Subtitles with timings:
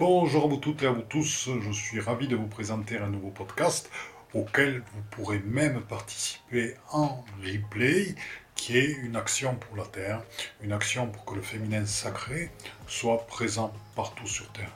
[0.00, 3.10] Bonjour à vous toutes et à vous tous, je suis ravi de vous présenter un
[3.10, 3.90] nouveau podcast
[4.32, 8.14] auquel vous pourrez même participer en replay,
[8.54, 10.22] qui est une action pour la Terre,
[10.62, 12.50] une action pour que le féminin sacré
[12.86, 14.72] soit présent partout sur Terre.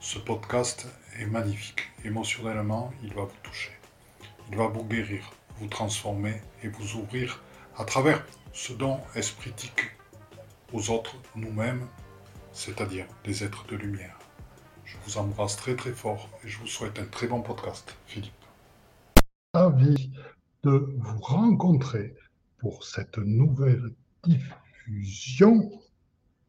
[0.00, 0.86] Ce podcast
[1.18, 3.72] est magnifique, émotionnellement il va vous toucher,
[4.50, 7.42] il va vous guérir, vous transformer et vous ouvrir
[7.76, 9.90] à travers ce don espritique
[10.72, 11.86] aux autres, nous-mêmes,
[12.54, 14.21] c'est-à-dire des êtres de lumière.
[14.92, 17.96] Je vous embrasse très très fort et je vous souhaite un très bon podcast.
[18.06, 18.32] Philippe.
[19.54, 20.12] Ravi
[20.64, 22.14] de vous rencontrer
[22.58, 23.94] pour cette nouvelle
[24.24, 25.70] diffusion.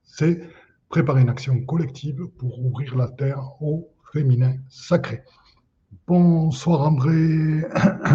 [0.03, 0.41] C'est
[0.89, 5.23] préparer une action collective pour ouvrir la terre au féminin sacré.
[6.05, 7.61] Bonsoir André.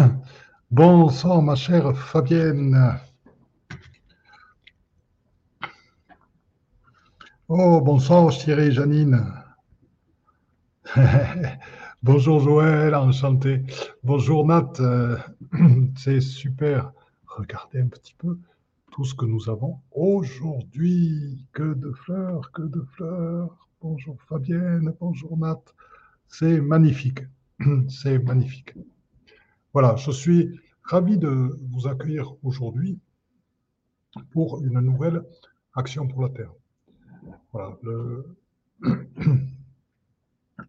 [0.71, 2.99] Bonsoir ma chère Fabienne.
[7.47, 9.25] Oh, bonsoir et Janine.
[12.03, 13.61] Bonjour Joël, enchanté.
[14.03, 15.17] Bonjour Nat, euh,
[15.97, 16.91] c'est super.
[17.27, 18.39] Regardez un petit peu
[18.91, 21.45] tout ce que nous avons aujourd'hui.
[21.53, 23.69] Que de fleurs, que de fleurs.
[23.81, 25.61] Bonjour Fabienne, bonjour Nat.
[26.27, 27.21] C'est magnifique,
[27.87, 28.73] c'est magnifique.
[29.73, 32.99] Voilà, je suis ravi de vous accueillir aujourd'hui
[34.31, 35.21] pour une nouvelle
[35.75, 36.53] action pour la Terre.
[37.51, 38.35] Voilà, le...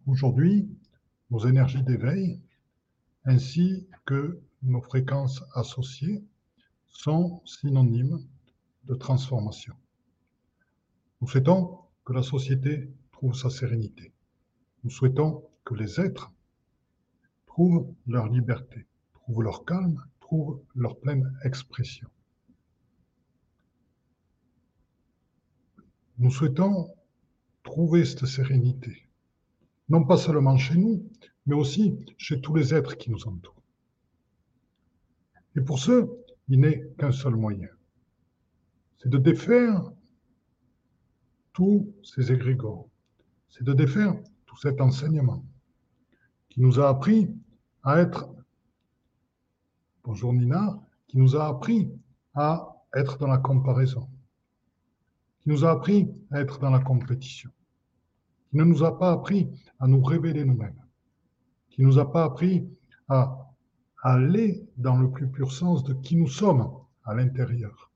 [0.07, 0.67] Aujourd'hui,
[1.29, 2.41] nos énergies d'éveil
[3.23, 6.23] ainsi que nos fréquences associées
[6.87, 8.19] sont synonymes
[8.85, 9.75] de transformation.
[11.21, 14.11] Nous souhaitons que la société trouve sa sérénité.
[14.83, 16.31] Nous souhaitons que les êtres
[17.45, 22.09] trouvent leur liberté, trouvent leur calme, trouvent leur pleine expression.
[26.17, 26.91] Nous souhaitons
[27.63, 29.10] trouver cette sérénité
[29.91, 31.05] non pas seulement chez nous,
[31.45, 33.61] mais aussi chez tous les êtres qui nous entourent.
[35.57, 36.09] Et pour ce,
[36.47, 37.67] il n'est qu'un seul moyen,
[38.97, 39.83] c'est de défaire
[41.51, 42.87] tous ces égrégores,
[43.49, 44.15] c'est de défaire
[44.45, 45.43] tout cet enseignement
[46.47, 47.29] qui nous a appris
[47.83, 48.29] à être,
[50.05, 51.91] bonjour Nina, qui nous a appris
[52.33, 54.07] à être dans la comparaison,
[55.41, 57.51] qui nous a appris à être dans la compétition,
[58.51, 60.75] qui ne nous a pas appris à nous révéler nous-mêmes,
[61.69, 62.67] qui ne nous a pas appris
[63.07, 63.49] à
[64.03, 66.69] aller dans le plus pur sens de qui nous sommes
[67.05, 67.91] à l'intérieur,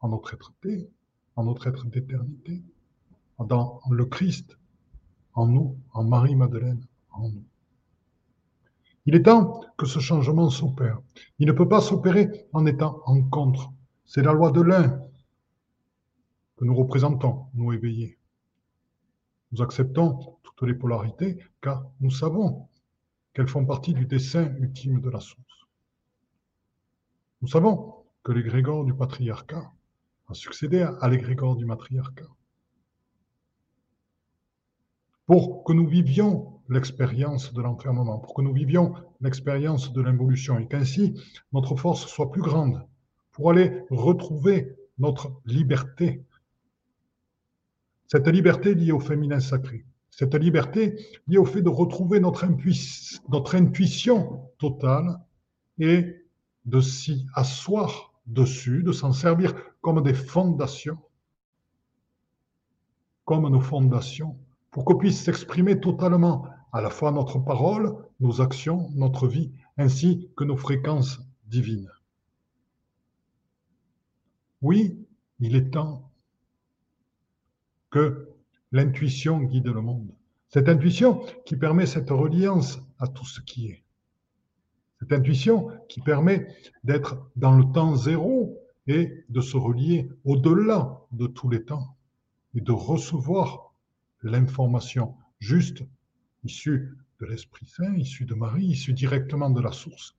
[0.00, 0.88] en notre être-té,
[1.36, 2.62] en notre être d'éternité,
[3.38, 4.58] dans le Christ,
[5.34, 7.44] en nous, en Marie-Madeleine, en nous.
[9.04, 11.00] Il est temps que ce changement s'opère.
[11.38, 13.72] Il ne peut pas s'opérer en étant en contre.
[14.06, 15.02] C'est la loi de l'un
[16.56, 18.17] que nous représentons, nous éveillés.
[19.52, 22.68] Nous acceptons toutes les polarités car nous savons
[23.32, 25.66] qu'elles font partie du dessein ultime de la source.
[27.40, 29.70] Nous savons que l'égrégore du patriarcat
[30.28, 32.26] a succédé à l'égrégore du matriarcat.
[35.26, 40.66] Pour que nous vivions l'expérience de l'enfermement, pour que nous vivions l'expérience de l'involution et
[40.66, 41.18] qu'ainsi
[41.52, 42.86] notre force soit plus grande
[43.32, 46.24] pour aller retrouver notre liberté
[48.08, 50.96] cette liberté liée au féminin sacré, cette liberté
[51.28, 52.46] liée au fait de retrouver notre,
[53.28, 55.20] notre intuition totale
[55.78, 56.24] et
[56.64, 60.98] de s'y asseoir dessus, de s'en servir comme des fondations,
[63.24, 64.36] comme nos fondations,
[64.70, 70.30] pour qu'on puisse s'exprimer totalement à la fois notre parole, nos actions, notre vie, ainsi
[70.36, 71.90] que nos fréquences divines.
[74.60, 75.06] Oui,
[75.40, 76.07] il est temps
[77.90, 78.28] que
[78.72, 80.12] l'intuition guide le monde.
[80.48, 83.84] Cette intuition qui permet cette reliance à tout ce qui est.
[85.00, 86.48] Cette intuition qui permet
[86.84, 91.96] d'être dans le temps zéro et de se relier au-delà de tous les temps
[92.54, 93.74] et de recevoir
[94.22, 95.84] l'information juste
[96.44, 100.16] issue de l'Esprit Saint, issue de Marie, issue directement de la source.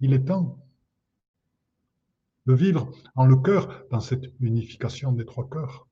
[0.00, 0.63] Il est temps
[2.46, 5.86] de vivre en le cœur dans cette unification des trois cœurs.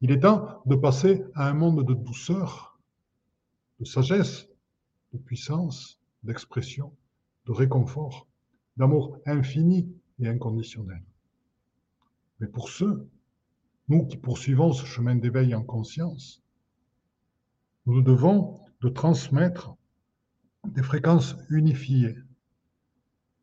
[0.00, 2.78] Il est temps de passer à un monde de douceur,
[3.80, 4.48] de sagesse,
[5.12, 6.94] de puissance, d'expression,
[7.46, 8.26] de réconfort,
[8.76, 11.02] d'amour infini et inconditionnel.
[12.40, 13.08] Mais pour ceux,
[13.88, 16.42] nous qui poursuivons ce chemin d'éveil en conscience,
[17.86, 19.74] nous devons de transmettre
[20.64, 22.16] des fréquences unifiées,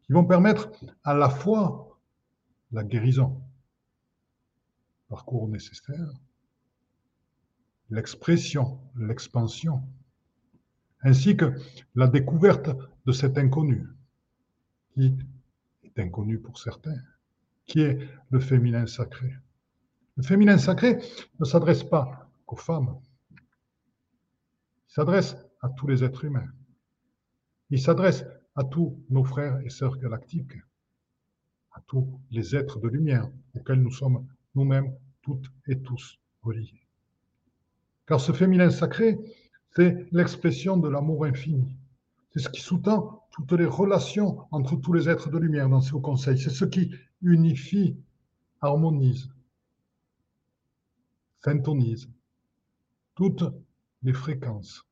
[0.06, 0.72] qui vont permettre
[1.04, 2.00] à la fois
[2.72, 3.42] la guérison,
[5.08, 6.12] parcours nécessaire,
[7.90, 9.84] l'expression, l'expansion,
[11.02, 11.54] ainsi que
[11.96, 12.70] la découverte
[13.06, 13.88] de cet inconnu,
[14.94, 15.16] qui
[15.84, 17.00] est inconnu pour certains,
[17.66, 18.00] qui est
[18.32, 19.34] le féminin sacré.
[20.16, 21.00] Le féminin sacré
[21.40, 23.00] ne s'adresse pas qu'aux femmes,
[23.32, 26.50] il s'adresse à tous les êtres humains,
[27.70, 30.58] il s'adresse à tous nos frères et sœurs galactiques,
[31.72, 36.86] à tous les êtres de lumière auxquels nous sommes nous-mêmes toutes et tous reliés.
[38.06, 39.18] Car ce féminin sacré,
[39.76, 41.76] c'est l'expression de l'amour infini.
[42.32, 45.96] C'est ce qui sous-tend toutes les relations entre tous les êtres de lumière dans ce
[45.96, 46.38] conseil.
[46.38, 46.92] C'est ce qui
[47.22, 47.96] unifie,
[48.62, 49.30] harmonise,
[51.44, 52.10] syntonise
[53.16, 53.44] toutes
[54.04, 54.86] les fréquences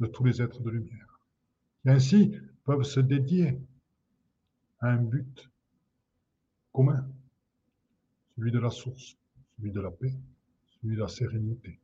[0.00, 1.20] de tous les êtres de lumière.
[1.84, 2.34] Et ainsi
[2.68, 3.58] peuvent se dédier
[4.80, 5.50] à un but
[6.70, 7.08] commun,
[8.36, 9.16] celui de la source,
[9.56, 10.12] celui de la paix,
[10.66, 11.80] celui de la sérénité,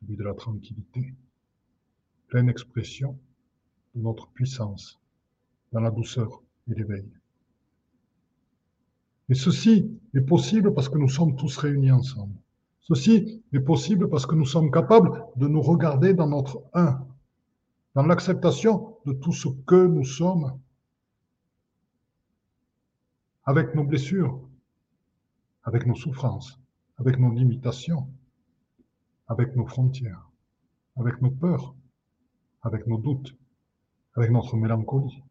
[0.00, 1.12] celui de la tranquillité,
[2.28, 3.18] pleine expression
[3.94, 4.98] de notre puissance
[5.70, 7.06] dans la douceur et l'éveil.
[9.28, 12.38] Et ceci est possible parce que nous sommes tous réunis ensemble.
[12.80, 17.06] Ceci est possible parce que nous sommes capables de nous regarder dans notre un,
[17.94, 20.60] dans l'acceptation de tout ce que nous sommes,
[23.44, 24.40] avec nos blessures,
[25.62, 26.60] avec nos souffrances,
[26.96, 28.08] avec nos limitations,
[29.28, 30.28] avec nos frontières,
[30.96, 31.74] avec nos peurs,
[32.62, 33.36] avec nos doutes,
[34.14, 35.22] avec notre mélancolie,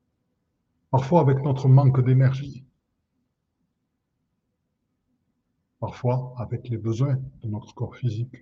[0.90, 2.66] parfois avec notre manque d'énergie,
[5.80, 8.38] parfois avec les besoins de notre corps physique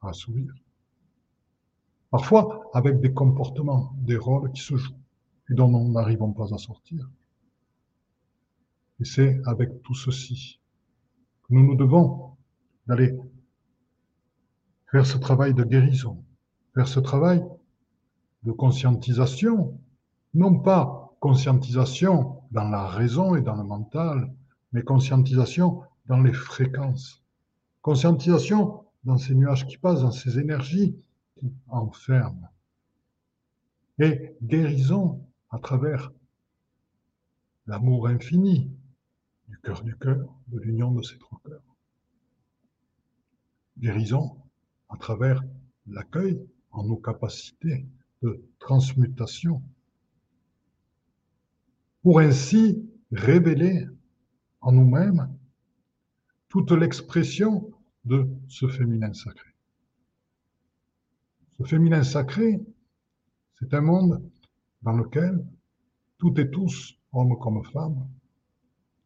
[0.00, 0.54] à assouvir,
[2.16, 5.02] parfois avec des comportements, des rôles qui se jouent
[5.50, 7.10] et dont nous n'arrivons pas à sortir.
[9.00, 10.58] Et c'est avec tout ceci
[11.42, 12.30] que nous nous devons
[12.86, 13.14] d'aller
[14.90, 16.24] faire ce travail de guérison,
[16.74, 17.44] faire ce travail
[18.44, 19.78] de conscientisation,
[20.32, 24.32] non pas conscientisation dans la raison et dans le mental,
[24.72, 27.22] mais conscientisation dans les fréquences,
[27.82, 30.96] conscientisation dans ces nuages qui passent, dans ces énergies
[31.36, 32.50] qui enferment,
[33.98, 36.12] et guérison à travers
[37.66, 38.70] l'amour infini
[39.48, 41.76] du cœur du cœur, de l'union de ces trois cœurs.
[43.78, 44.38] Guérison
[44.88, 45.42] à travers
[45.86, 46.40] l'accueil
[46.70, 47.86] en nos capacités
[48.22, 49.62] de transmutation,
[52.02, 53.86] pour ainsi révéler
[54.60, 55.28] en nous-mêmes
[56.48, 57.70] toute l'expression
[58.04, 59.45] de ce féminin sacré.
[61.58, 62.60] Ce féminin sacré,
[63.54, 64.22] c'est un monde
[64.82, 65.44] dans lequel
[66.18, 68.06] toutes et tous, hommes comme femmes,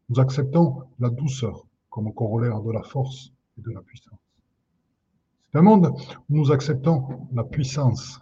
[0.09, 4.19] nous acceptons la douceur comme corollaire de la force et de la puissance.
[5.51, 5.93] C'est un monde
[6.29, 8.19] où nous acceptons la puissance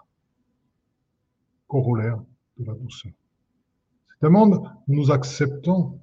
[1.68, 2.22] corollaire
[2.58, 3.12] de la douceur.
[4.20, 6.00] C'est un monde où nous acceptons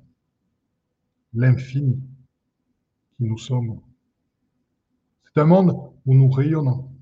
[1.35, 2.01] l'infini
[3.17, 3.81] qui nous sommes.
[5.25, 6.96] C'est un monde où nous rayonnons,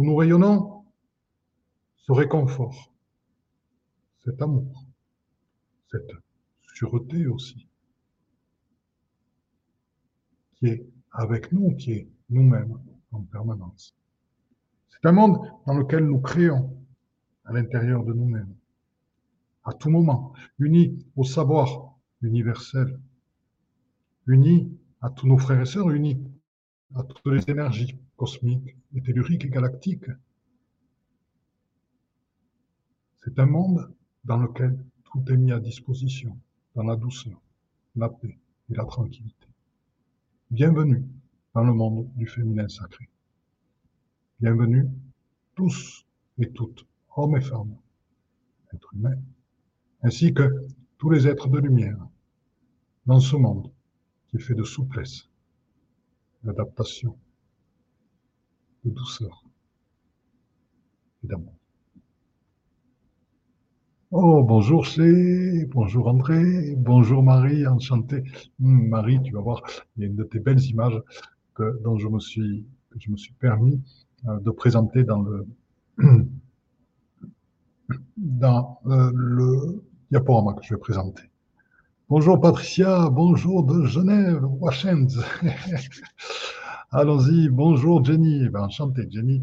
[0.00, 0.86] où nous rayonnons
[1.98, 2.90] ce réconfort,
[4.24, 4.86] cet amour,
[5.90, 6.10] cette
[6.74, 7.68] sûreté aussi,
[10.54, 12.78] qui est avec nous, qui est nous-mêmes
[13.12, 13.94] en permanence.
[14.88, 16.82] C'est un monde dans lequel nous créons
[17.44, 18.54] à l'intérieur de nous-mêmes,
[19.64, 22.98] à tout moment, unis au savoir universel,
[24.26, 26.26] unis à tous nos frères et sœurs, unis
[26.94, 30.10] à toutes les énergies cosmiques, et et galactiques.
[33.24, 33.90] C'est un monde
[34.24, 36.38] dans lequel tout est mis à disposition,
[36.74, 37.40] dans la douceur,
[37.96, 38.36] la paix
[38.68, 39.46] et la tranquillité.
[40.50, 41.02] Bienvenue
[41.54, 43.08] dans le monde du féminin sacré.
[44.38, 44.86] Bienvenue
[45.54, 46.04] tous
[46.36, 46.86] et toutes,
[47.16, 47.74] hommes et femmes,
[48.74, 49.22] êtres humains,
[50.02, 50.66] ainsi que
[50.98, 52.06] tous les êtres de lumière,
[53.06, 53.72] dans ce monde
[54.28, 55.26] qui est fait de souplesse,
[56.44, 57.16] d'adaptation,
[58.84, 59.44] de douceur
[61.22, 61.28] et.
[64.12, 68.24] Oh, bonjour C, bonjour André, bonjour Marie, enchanté.
[68.58, 69.62] Hmm, Marie, tu vas voir,
[69.96, 71.00] il y a une de tes belles images
[71.54, 72.66] que, je me suis,
[72.98, 73.80] je me suis permis
[74.26, 75.46] euh, de présenter dans le,
[78.16, 81.22] dans euh, le diaporama que je vais présenter.
[82.08, 85.22] Bonjour Patricia, bonjour de Genève, Washington.
[86.92, 89.42] Allons-y, bonjour Jenny, ben, enchanté Jenny,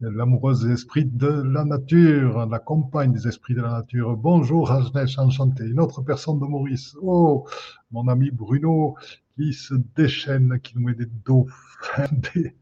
[0.00, 4.16] l'amoureuse des esprits de la nature, la compagne des esprits de la nature.
[4.16, 5.62] Bonjour Rajnesh, enchanté.
[5.64, 6.96] Une autre personne de Maurice.
[7.00, 7.46] Oh,
[7.92, 8.96] mon ami Bruno
[9.36, 11.06] qui se déchaîne, qui nous met des
[12.34, 12.56] des,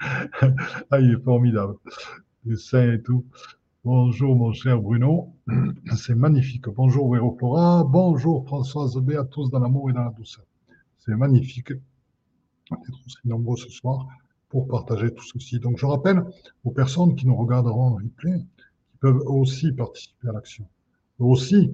[0.90, 1.74] ah, il est formidable.
[2.46, 3.26] Les saints et tout.
[3.84, 5.34] Bonjour mon cher Bruno,
[5.96, 6.64] c'est magnifique.
[6.70, 10.46] Bonjour Véro Flora, bonjour Françoise B, à tous dans l'amour et dans la douceur.
[10.98, 11.74] C'est magnifique
[13.06, 14.06] aussi nombreux ce soir
[14.48, 15.58] pour partager tout ceci.
[15.58, 16.24] Donc je rappelle
[16.64, 18.38] aux personnes qui nous regarderont en replay,
[18.90, 20.66] qui peuvent aussi participer à l'action.
[21.18, 21.72] Aussi,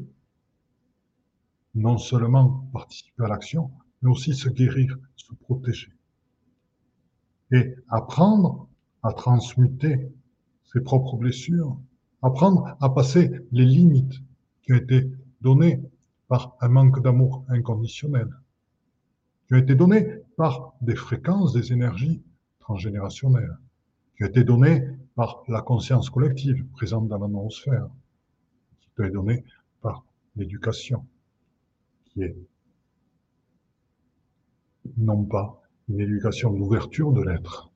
[1.75, 3.71] non seulement participer à l'action,
[4.03, 5.93] mais aussi se guérir, se protéger.
[7.51, 8.69] Et apprendre
[9.03, 10.11] à transmuter
[10.65, 11.77] ses propres blessures
[12.23, 14.23] apprendre à passer les limites
[14.63, 15.83] qui ont été données
[16.29, 18.29] par un manque d'amour inconditionnel,
[19.47, 22.23] qui ont été données par des fréquences, des énergies
[22.61, 23.59] transgénérationnelles,
[24.17, 27.89] qui ont été données par la conscience collective présente dans la noosphère,
[28.81, 29.45] qui ont été données
[29.81, 30.05] par
[30.37, 31.07] l'éducation,
[32.07, 32.37] qui est
[34.97, 37.71] non pas une éducation d'ouverture de l'être,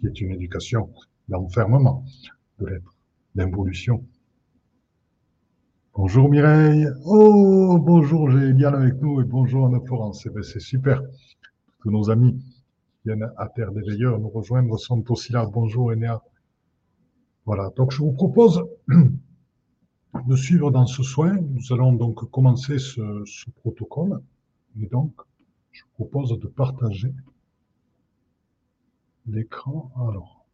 [0.00, 0.90] qui est une éducation
[1.28, 2.04] d'enfermement
[2.58, 2.94] de l'être
[3.34, 4.04] d'involution.
[5.94, 6.86] Bonjour Mireille.
[7.04, 10.26] Oh, bonjour, j'ai Eliane avec nous et bonjour Anne-Florence.
[10.26, 11.02] Eh ben, c'est super.
[11.80, 12.36] Tous nos amis
[13.04, 15.46] viennent à Terre des Veilleurs nous rejoindre sont aussi là.
[15.46, 16.20] Bonjour Enéa.
[17.46, 18.64] Voilà, donc je vous propose
[20.26, 21.36] de suivre dans ce soin.
[21.36, 23.00] Nous allons donc commencer ce,
[23.60, 24.20] protocole.
[24.80, 25.12] Et donc,
[25.70, 27.14] je vous propose de partager
[29.26, 29.92] l'écran.
[29.96, 30.44] Alors,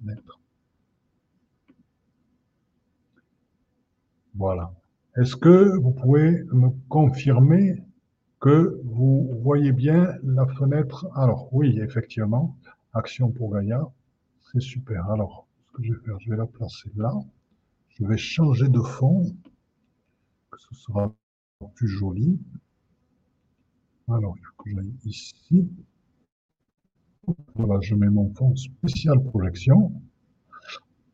[0.00, 0.40] mettre
[4.34, 4.72] Voilà.
[5.14, 7.82] Est-ce que vous pouvez me confirmer
[8.42, 12.58] que vous voyez bien la fenêtre Alors oui, effectivement,
[12.92, 13.88] action pour Gaïa,
[14.52, 15.08] c'est super.
[15.10, 17.14] Alors, ce que je vais faire, je vais la placer là.
[17.88, 19.32] Je vais changer de fond,
[20.50, 21.14] que ce sera
[21.76, 22.40] plus joli.
[24.08, 25.70] Alors, il faut que j'aille ici.
[27.54, 29.92] Voilà, je mets mon fond spécial projection.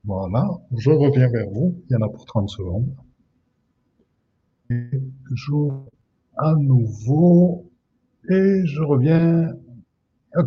[0.05, 1.79] Voilà, je reviens vers vous.
[1.91, 2.97] Il y en a pour 30 secondes
[5.27, 5.89] toujours
[6.39, 7.71] à nouveau
[8.29, 9.55] et je reviens.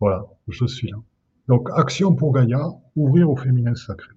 [0.00, 0.96] voilà, je suis là.
[1.48, 4.12] Donc, action pour Gaïa, ouvrir au féminin sacré.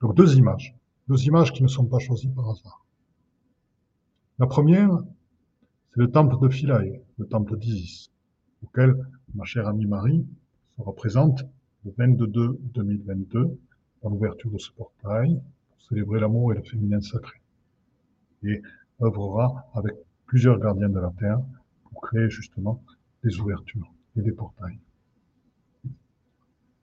[0.00, 0.76] Donc, deux images.
[1.08, 2.84] Deux images qui ne sont pas choisies par hasard.
[4.38, 4.90] La première,
[5.90, 8.10] c'est le temple de Philae, le temple d'Isis,
[8.62, 8.94] auquel
[9.34, 10.26] ma chère amie Marie
[10.76, 11.42] se représente
[11.84, 13.58] le 22 2022
[14.02, 15.40] dans l'ouverture de ce portail
[15.78, 17.40] célébrer l'amour et le féminin sacré.
[18.42, 18.62] Et
[19.02, 19.94] œuvrera avec
[20.26, 21.40] plusieurs gardiens de la Terre
[21.84, 22.82] pour créer justement
[23.22, 24.78] des ouvertures et des portails.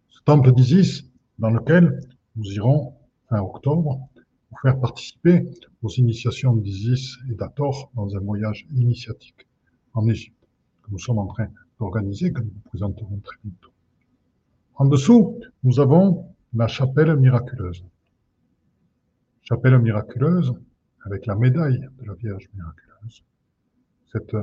[0.10, 1.10] Ce temple d'Isis,
[1.40, 2.00] dans lequel
[2.36, 2.94] nous irons
[3.30, 4.08] fin octobre,
[4.50, 5.50] pour faire participer
[5.82, 9.48] aux initiations d'Isis et d'Ator dans un voyage initiatique
[9.94, 10.48] en Égypte,
[10.84, 11.48] que nous sommes en train
[11.80, 13.72] d'organiser, que nous vous présenterons très bientôt.
[14.76, 17.84] En dessous, nous avons la chapelle miraculeuse
[19.44, 20.54] chapelle miraculeuse
[21.06, 23.24] avec la médaille de la Vierge miraculeuse.
[24.12, 24.36] Cette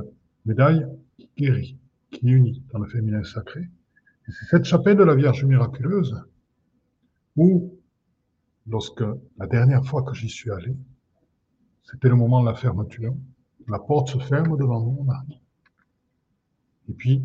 [0.45, 0.85] médaille
[1.17, 1.77] qui guérit,
[2.11, 3.61] qui unit dans le féminin sacré.
[3.61, 6.15] Et c'est cette chapelle de la Vierge miraculeuse
[7.35, 7.73] où,
[8.67, 9.03] lorsque
[9.37, 10.75] la dernière fois que j'y suis allé,
[11.83, 13.15] c'était le moment de la fermeture.
[13.67, 15.41] La porte se ferme devant mon mari.
[16.89, 17.23] Et puis,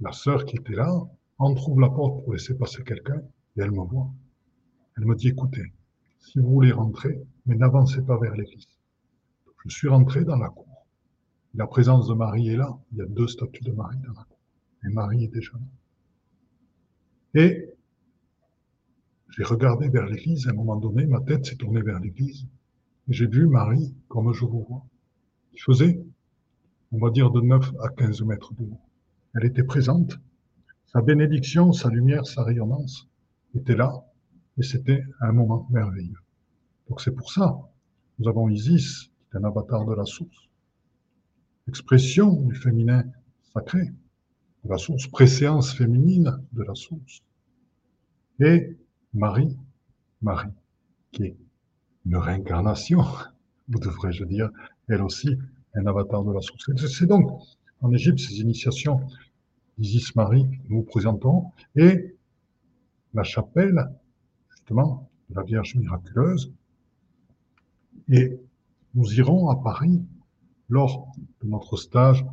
[0.00, 0.92] la sœur qui était là
[1.38, 3.22] entrouvre la porte pour laisser passer quelqu'un
[3.56, 4.10] et elle me voit.
[4.96, 5.72] Elle me dit, écoutez,
[6.20, 8.68] si vous voulez rentrer, mais n'avancez pas vers l'église.
[9.66, 10.86] Je suis rentré dans la cour.
[11.54, 12.78] La présence de Marie est là.
[12.92, 14.38] Il y a deux statues de Marie dans la cour.
[14.84, 17.42] Et Marie est déjà là.
[17.42, 17.68] Et
[19.30, 20.46] j'ai regardé vers l'église.
[20.46, 22.46] À un moment donné, ma tête s'est tournée vers l'église.
[23.08, 24.84] Et j'ai vu Marie comme je vous vois.
[25.52, 26.00] Il faisait,
[26.92, 28.80] on va dire, de 9 à 15 mètres de haut.
[29.34, 30.18] Elle était présente.
[30.86, 33.08] Sa bénédiction, sa lumière, sa rayonnance
[33.54, 34.04] étaient là
[34.60, 36.18] et c'était un moment merveilleux.
[36.88, 37.58] Donc c'est pour ça,
[38.18, 40.48] nous avons Isis, qui est un avatar de la source,
[41.66, 43.04] expression du féminin
[43.54, 43.86] sacré,
[44.64, 47.22] de la source, préséance féminine de la source,
[48.38, 48.76] et
[49.14, 49.56] Marie,
[50.20, 50.52] Marie,
[51.10, 51.36] qui est
[52.04, 53.00] une réincarnation,
[53.74, 54.50] ou devrais-je dire,
[54.88, 55.38] elle aussi,
[55.74, 56.70] un avatar de la source.
[56.86, 57.30] C'est donc
[57.80, 59.00] en Égypte ces initiations
[59.78, 62.14] d'Isis Marie que nous présentons, et
[63.14, 63.88] la chapelle
[64.68, 66.52] de la Vierge miraculeuse.
[68.08, 68.38] Et
[68.94, 70.02] nous irons à Paris
[70.68, 71.12] lors
[71.42, 72.24] de notre stage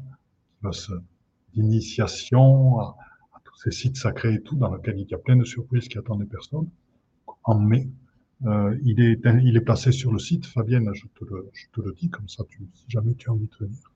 [1.54, 2.96] d'initiation à,
[3.44, 5.98] tous ces sites sacrés et tout, dans lequel il y a plein de surprises qui
[5.98, 6.70] attendent les personnes.
[7.44, 7.90] En mai,
[8.46, 10.46] euh, il, est, il est placé sur le site.
[10.46, 12.44] Fabienne, je te le, je te le dis, comme ça,
[12.74, 13.92] si jamais tu as envie de venir.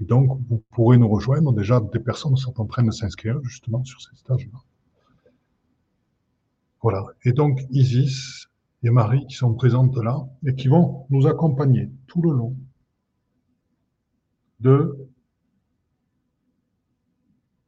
[0.00, 1.52] Et donc, vous pourrez nous rejoindre.
[1.52, 4.58] Déjà, des personnes sont en train de s'inscrire justement sur ces stages-là.
[6.82, 7.04] Voilà.
[7.24, 8.46] Et donc, Isis
[8.82, 12.56] et Marie qui sont présentes là et qui vont nous accompagner tout le long
[14.60, 15.08] de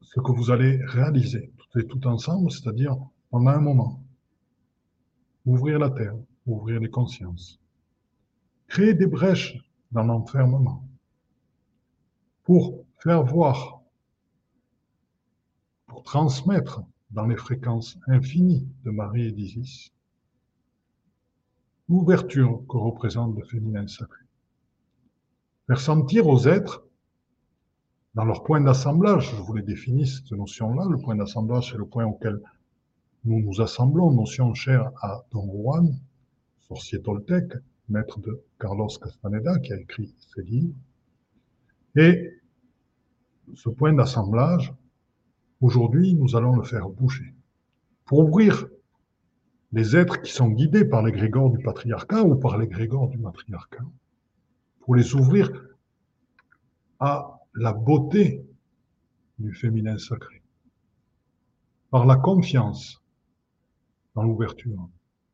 [0.02, 2.96] ce que vous allez réaliser tout et tout ensemble, c'est-à-dire
[3.30, 4.02] pendant un moment.
[5.46, 7.60] Ouvrir la terre, ouvrir les consciences.
[8.66, 9.56] Créer des brèches
[9.92, 10.84] dans l'enfermement
[12.44, 13.82] pour faire voir,
[15.86, 19.92] pour transmettre dans les fréquences infinies de Marie et d'Isis
[21.88, 24.22] l'ouverture que représente le féminin sacré.
[25.66, 26.84] Faire sentir aux êtres,
[28.14, 31.86] dans leur point d'assemblage, je vous l'ai défini cette notion-là, le point d'assemblage, c'est le
[31.86, 32.40] point auquel
[33.24, 35.92] nous nous assemblons, notion chère à Don Juan,
[36.60, 37.54] sorcier toltèque,
[37.88, 40.74] maître de Carlos Castaneda, qui a écrit ces livres.
[41.96, 42.40] Et
[43.54, 44.72] ce point d'assemblage,
[45.60, 47.34] aujourd'hui, nous allons le faire bouger.
[48.04, 48.66] Pour ouvrir
[49.72, 53.18] les êtres qui sont guidés par les grégores du patriarcat ou par les grégores du
[53.18, 53.84] matriarcat,
[54.80, 55.50] pour les ouvrir
[56.98, 58.44] à la beauté
[59.38, 60.42] du féminin sacré,
[61.90, 63.02] par la confiance
[64.14, 64.88] dans l'ouverture,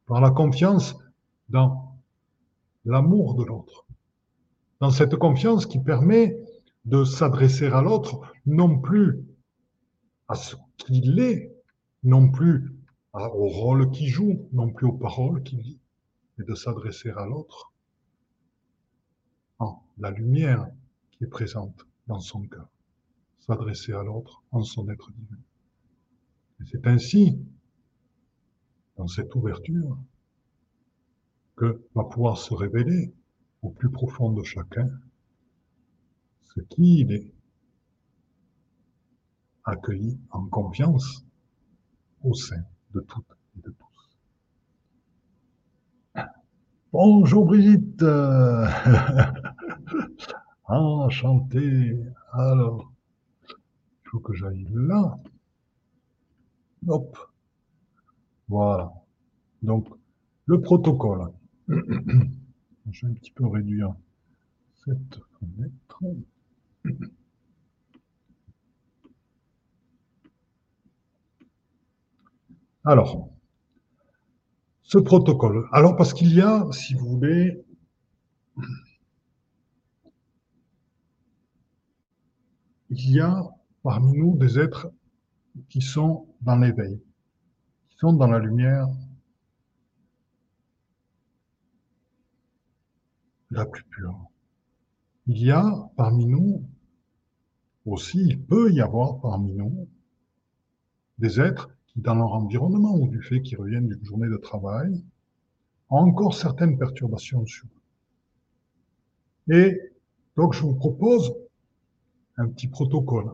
[0.06, 0.97] par la confiance
[1.49, 1.97] dans
[2.85, 3.87] l'amour de l'autre,
[4.80, 6.38] dans cette confiance qui permet
[6.85, 9.25] de s'adresser à l'autre non plus
[10.28, 11.52] à ce qu'il est,
[12.02, 12.73] non plus
[13.12, 15.80] au rôle qu'il joue, non plus aux paroles qu'il dit,
[16.37, 17.73] mais de s'adresser à l'autre
[19.59, 20.68] en la lumière
[21.11, 22.68] qui est présente dans son cœur,
[23.40, 25.38] s'adresser à l'autre en son être divin.
[26.61, 27.40] Et c'est ainsi,
[28.97, 29.99] dans cette ouverture,
[31.56, 33.14] que va pouvoir se révéler
[33.62, 34.88] au plus profond de chacun
[36.54, 37.33] ce qui il est,
[39.66, 41.26] accueilli en confiance
[42.23, 44.17] au sein de toutes et de tous.
[46.93, 48.02] Bonjour Brigitte
[50.69, 51.99] Enchanté
[52.32, 52.93] Alors,
[53.45, 55.19] il faut que j'aille là.
[56.86, 57.19] Hop.
[58.49, 58.93] Voilà.
[59.62, 59.88] Donc,
[60.47, 61.32] le protocole.
[61.69, 63.95] Je vais un petit peu réduire
[64.84, 66.00] cette fenêtre.
[72.88, 73.28] Alors,
[74.82, 75.66] ce protocole.
[75.72, 77.64] Alors, parce qu'il y a, si vous voulez,
[82.90, 83.42] il y a
[83.82, 84.88] parmi nous des êtres
[85.68, 87.02] qui sont dans l'éveil,
[87.88, 88.86] qui sont dans la lumière
[93.50, 94.30] la plus pure.
[95.26, 96.62] Il y a parmi nous
[97.84, 99.88] aussi, il peut y avoir parmi nous
[101.18, 105.02] des êtres dans leur environnement ou du fait qu'ils reviennent d'une journée de travail,
[105.89, 109.54] ont encore certaines perturbations sur eux.
[109.54, 109.80] Et
[110.37, 111.35] donc, je vous propose
[112.37, 113.32] un petit protocole,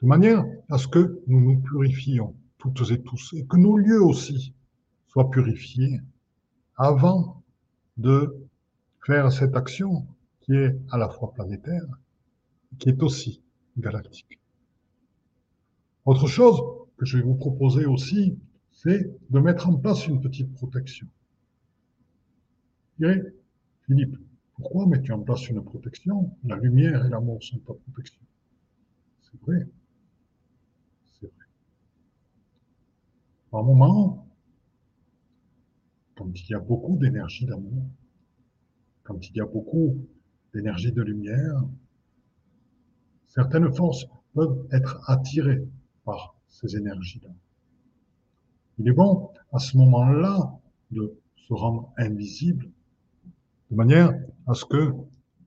[0.00, 4.02] de manière à ce que nous nous purifions toutes et tous, et que nos lieux
[4.02, 4.54] aussi
[5.08, 6.00] soient purifiés
[6.76, 7.42] avant
[7.96, 8.46] de
[9.04, 10.06] faire cette action
[10.40, 11.84] qui est à la fois planétaire,
[12.78, 13.42] qui est aussi
[13.76, 14.38] galactique.
[16.06, 16.60] Autre chose
[17.00, 18.38] que je vais vous proposer aussi,
[18.70, 21.08] c'est de mettre en place une petite protection.
[23.86, 24.18] Philippe,
[24.52, 26.36] pourquoi mets-tu en place une protection?
[26.44, 28.20] La lumière et l'amour sont ta protection.
[29.22, 29.66] C'est vrai.
[31.06, 31.46] C'est vrai.
[33.50, 34.28] Par moment,
[36.16, 37.86] quand il y a beaucoup d'énergie d'amour,
[39.04, 40.06] quand il y a beaucoup
[40.52, 41.64] d'énergie de lumière,
[43.26, 45.66] certaines forces peuvent être attirées
[46.04, 47.30] par ces énergies-là.
[48.78, 50.58] Il est bon à ce moment-là
[50.90, 52.70] de se rendre invisible
[53.70, 54.12] de manière
[54.46, 54.92] à ce que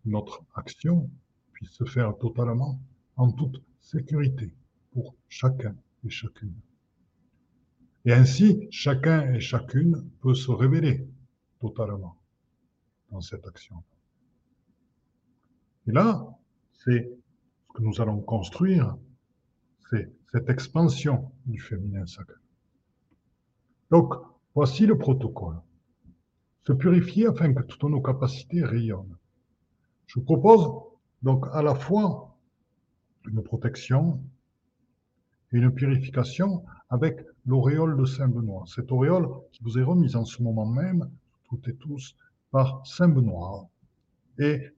[0.05, 1.09] notre action
[1.51, 2.79] puisse se faire totalement
[3.15, 4.53] en toute sécurité
[4.91, 6.55] pour chacun et chacune.
[8.05, 11.07] Et ainsi, chacun et chacune peut se révéler
[11.59, 12.17] totalement
[13.11, 13.83] dans cette action.
[15.87, 16.27] Et là,
[16.73, 17.09] c'est
[17.67, 18.97] ce que nous allons construire,
[19.89, 22.41] c'est cette expansion du féminin sacré.
[23.91, 24.15] Donc,
[24.55, 25.61] voici le protocole.
[26.65, 29.15] Se purifier afin que toutes nos capacités rayonnent.
[30.07, 30.67] Je vous propose
[31.21, 32.35] donc à la fois
[33.27, 34.23] une protection
[35.51, 38.63] et une purification avec l'auréole de Saint-Benoît.
[38.65, 41.11] Cette auréole qui vous est remise en ce moment même,
[41.43, 42.15] toutes et tous,
[42.49, 43.69] par Saint-Benoît.
[44.39, 44.71] Et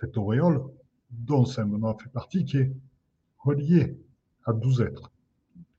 [0.00, 0.62] cette auréole,
[1.10, 2.72] dont Saint-Benoît fait partie, qui est
[3.38, 3.98] relié
[4.44, 5.10] à douze êtres,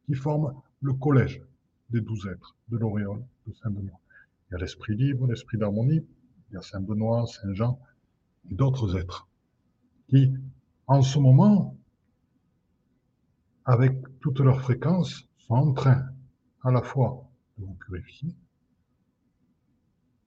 [0.06, 1.41] qui forment le collège
[1.89, 3.99] des douze êtres de l'auréole de Saint-Benoît.
[4.49, 6.06] Il y a l'esprit libre, l'esprit d'harmonie,
[6.49, 7.80] il y a Saint-Benoît, Saint-Jean
[8.49, 9.28] et d'autres êtres
[10.08, 10.34] qui,
[10.88, 11.76] en ce moment,
[13.65, 16.06] avec toute leur fréquence, sont en train
[16.63, 18.36] à la fois de vous purifier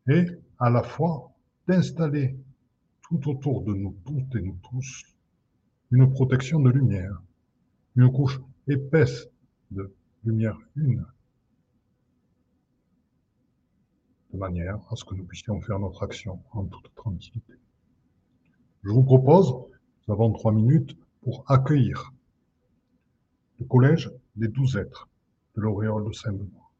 [0.08, 0.26] et
[0.58, 1.32] à la fois
[1.66, 2.38] d'installer
[3.02, 5.04] tout autour de nous toutes et nous tous
[5.90, 7.22] une protection de lumière,
[7.96, 9.28] une couche épaisse
[9.70, 11.06] de lumière une,
[14.32, 17.54] de manière à ce que nous puissions faire notre action en toute tranquillité.
[18.84, 19.50] Je vous propose,
[20.06, 22.12] nous avons trois minutes pour accueillir
[23.58, 25.08] le collège des douze êtres
[25.56, 26.70] de l'auréole de Saint-Benoît.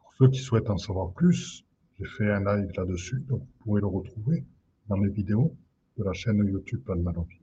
[0.00, 1.64] Pour ceux qui souhaitent en savoir plus,
[1.98, 4.44] j'ai fait un live là-dessus, donc vous pourrez le retrouver
[4.88, 5.56] dans les vidéos
[5.96, 7.40] de la chaîne YouTube Palmalovi.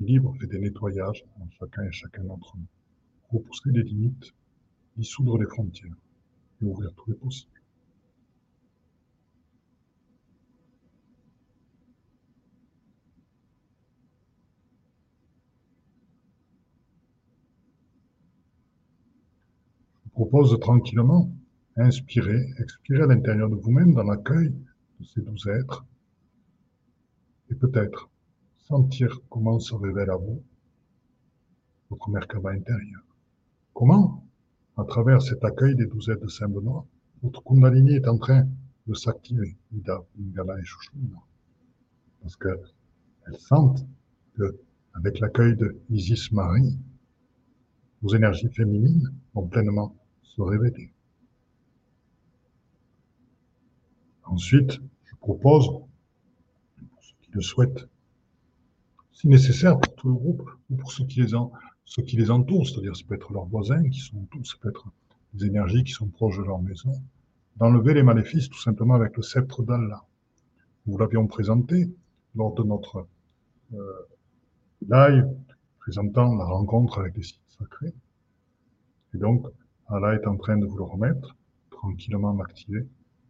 [0.00, 2.66] Libre fait des nettoyages en chacun et chacun d'entre nous.
[3.30, 4.34] Repousser les limites,
[4.96, 5.94] dissoudre les frontières
[6.60, 7.50] et ouvrir tous les possibles.
[20.04, 21.30] Je vous propose tranquillement,
[21.76, 24.50] inspirer, expirer à l'intérieur de vous-même dans l'accueil
[25.00, 25.84] de ces douze êtres
[27.50, 28.10] et peut-être
[28.68, 30.42] sentir comment se révèle à vous
[31.90, 33.02] votre Merkaba intérieur.
[33.74, 34.24] Comment
[34.76, 36.86] À travers cet accueil des douzettes de Saint-Benoît,
[37.22, 38.48] votre Kundalini est en train
[38.86, 41.22] de s'activer, et Shushuna.
[42.22, 43.86] Parce qu'elles sentent
[44.34, 44.58] que,
[44.94, 46.78] avec l'accueil de Isis Marie,
[48.02, 50.90] vos énergies féminines vont pleinement se révéler.
[54.24, 55.88] Ensuite, je propose, pour
[57.02, 57.88] ceux qui le souhaitent,
[59.14, 61.32] si nécessaire pour tout le groupe ou pour ceux qui les,
[62.16, 64.88] les entourent, c'est-à-dire ça peut être leurs voisins qui sont autour, ça peut être
[65.32, 66.92] des énergies qui sont proches de leur maison,
[67.56, 70.04] d'enlever les maléfices tout simplement avec le sceptre d'Allah.
[70.86, 71.88] Nous l'avions présenté
[72.34, 73.06] lors de notre
[73.72, 74.08] euh,
[74.88, 75.28] live
[75.78, 77.94] présentant la rencontre avec les sites sacrés.
[79.14, 79.46] Et donc,
[79.86, 81.36] Allah est en train de vous le remettre,
[81.70, 82.86] tranquillement l'activer,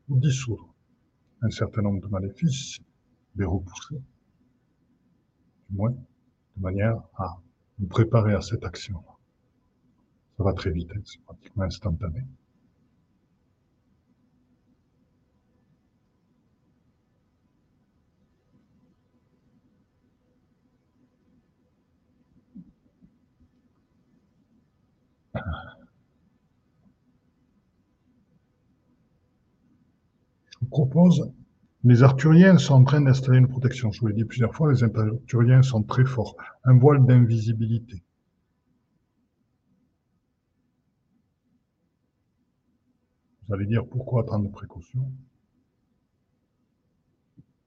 [0.08, 0.72] ou dissoudre
[1.42, 2.78] un certain nombre de maléfices,
[3.36, 4.00] les repousser
[5.68, 7.38] du moins, de manière à
[7.78, 9.02] nous préparer à cette action.
[10.36, 12.20] Ça va très vite, hein, c'est pratiquement instantané.
[25.34, 25.40] Je
[30.60, 31.32] vous propose
[31.84, 33.92] les Arthuriens sont en train d'installer une protection.
[33.92, 36.34] Je vous l'ai dit plusieurs fois, les Arthuriens sont très forts.
[36.64, 38.02] Un voile d'invisibilité.
[43.46, 45.12] Vous allez dire pourquoi tant de précautions?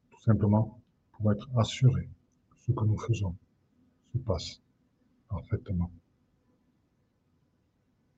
[0.10, 2.10] Tout simplement pour être assuré
[2.50, 3.36] que ce que nous faisons
[4.14, 4.62] se passe
[5.30, 5.92] parfaitement,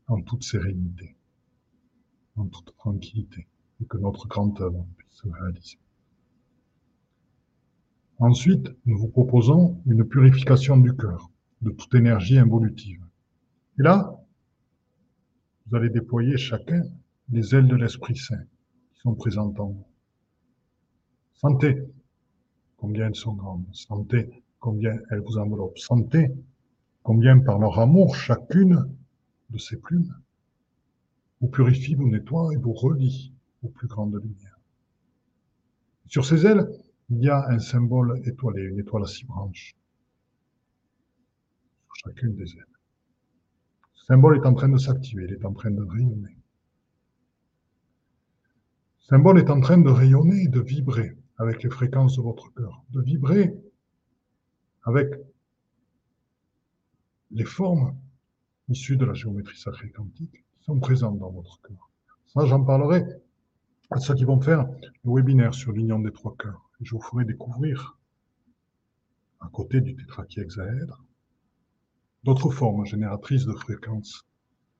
[0.08, 1.18] en toute sérénité,
[2.38, 3.48] en toute tranquillité,
[3.82, 5.78] et que notre grande œuvre puisse se réaliser.
[8.20, 13.02] Ensuite, nous vous proposons une purification du cœur, de toute énergie involutive.
[13.80, 14.22] Et là,
[15.66, 16.84] vous allez déployer chacun
[17.30, 18.44] les ailes de l'Esprit Saint
[18.92, 19.88] qui sont présentes en vous.
[21.34, 21.82] Sentez
[22.76, 23.66] combien elles sont grandes.
[23.72, 25.78] Sentez combien elles vous enveloppent.
[25.78, 26.30] Sentez
[27.04, 28.86] combien par leur amour, chacune
[29.50, 30.14] de ces plumes
[31.40, 34.60] vous purifie, vous nettoie et vous relie aux plus grandes lumières.
[36.08, 36.68] Sur ces ailes,
[37.10, 39.76] il y a un symbole étoilé, une étoile à six branches,
[41.86, 42.66] sur chacune des ailes.
[43.94, 46.38] Ce symbole est en train de s'activer, il est en train de rayonner.
[49.00, 52.84] Ce symbole est en train de rayonner de vibrer avec les fréquences de votre cœur,
[52.92, 53.56] de vibrer
[54.84, 55.12] avec
[57.32, 57.96] les formes
[58.68, 61.90] issues de la géométrie sacrée quantique qui sont présentes dans votre cœur.
[62.28, 63.04] Ça, j'en parlerai
[63.90, 64.68] à ceux qui vont faire
[65.04, 67.98] le webinaire sur l'union des trois cœurs je vous ferai découvrir,
[69.42, 71.04] à côté du tétrakiehexaèdre,
[72.24, 74.26] d'autres formes génératrices de fréquences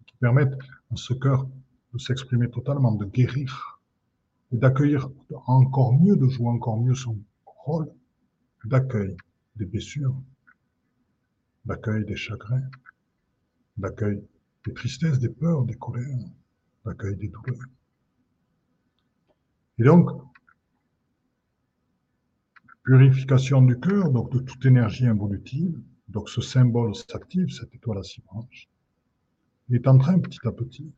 [0.06, 0.58] qui permettent
[0.92, 1.48] à ce cœur
[1.94, 3.82] de s'exprimer totalement, de guérir
[4.52, 5.10] et d'accueillir
[5.48, 7.90] encore mieux, de jouer encore mieux son rôle
[8.66, 9.16] d'accueil
[9.56, 10.16] des blessures,
[11.66, 12.70] d'accueil des chagrins,
[13.78, 14.24] d'accueil
[14.66, 16.18] des tristesses, des peurs, des colères,
[16.86, 17.66] d'accueil des douleurs.
[19.78, 20.10] Et donc,
[22.84, 28.04] purification du cœur, donc de toute énergie involutive, donc ce symbole s'active, cette étoile à
[28.04, 28.68] six branches,
[29.70, 30.92] il est en train petit à petit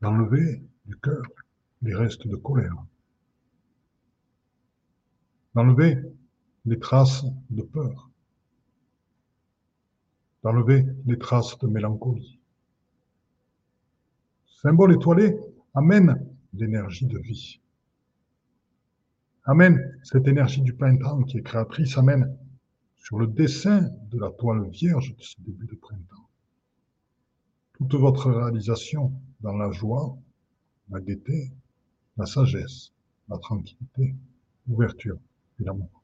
[0.00, 1.22] d'enlever du cœur
[1.82, 2.84] les restes de colère,
[5.54, 5.98] d'enlever
[6.64, 8.10] les traces de peur,
[10.42, 12.38] d'enlever les traces de mélancolie.
[14.46, 15.36] symbole étoilé
[15.74, 17.60] amène l'énergie de vie.
[19.44, 22.36] Amène cette énergie du printemps qui est créatrice, amène
[22.98, 26.28] sur le dessin de la toile vierge de ce début de printemps.
[27.74, 30.16] Toute votre réalisation dans la joie,
[30.90, 31.50] la gaieté,
[32.16, 32.92] la sagesse,
[33.28, 34.14] la tranquillité,
[34.68, 35.18] l'ouverture
[35.58, 36.02] et l'amour.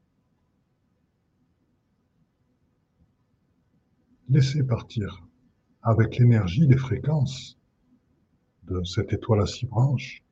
[4.29, 5.25] Laissez partir
[5.83, 7.57] avec l'énergie des fréquences
[8.63, 10.23] de cette étoile à six branches,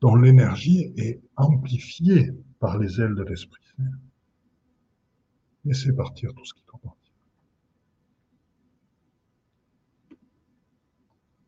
[0.00, 3.84] dont l'énergie est amplifiée par les ailes de l'Esprit Saint.
[5.64, 7.12] Laissez partir tout ce qui doit partir.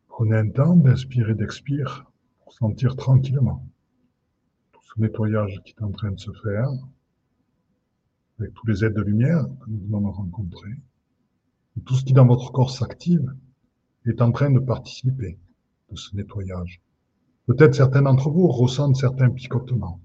[0.07, 2.01] Prenez un temps d'inspirer, d'expirer
[2.41, 3.65] pour sentir tranquillement
[4.71, 6.69] tout ce nettoyage qui est en train de se faire
[8.39, 10.71] avec tous les aides de lumière que nous venons de rencontrer.
[11.85, 13.33] tout ce qui dans votre corps s'active
[14.05, 15.37] est en train de participer
[15.89, 16.81] de ce nettoyage.
[17.49, 19.99] Peut-être certains d'entre vous ressentent certains picotements,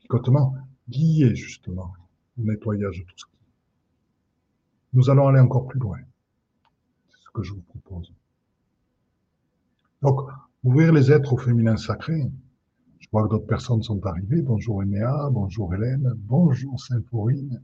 [0.00, 0.56] picotements
[0.88, 1.92] liés justement
[2.36, 3.38] au nettoyage de tout ce qui.
[4.94, 5.98] Nous allons aller encore plus loin.
[7.08, 8.12] C'est ce que je vous propose.
[10.02, 10.28] Donc,
[10.64, 12.20] ouvrir les êtres au féminin sacré.
[12.98, 14.42] Je vois que d'autres personnes sont arrivées.
[14.42, 17.62] Bonjour Enéa, bonjour Hélène, bonjour Symphorine,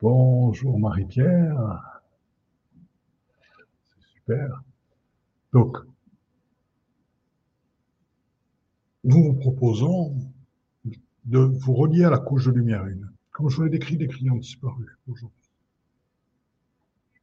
[0.00, 2.00] bonjour Marie-Pierre.
[3.82, 4.62] C'est super.
[5.52, 5.78] Donc,
[9.04, 10.16] nous vous proposons
[11.26, 13.10] de vous relier à la couche de lumière une.
[13.32, 15.50] Comme je vous l'ai décrit, les cris ont disparu aujourd'hui.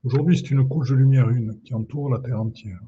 [0.03, 2.81] Aujourd'hui, c'est une couche de lumière une qui entoure la Terre entière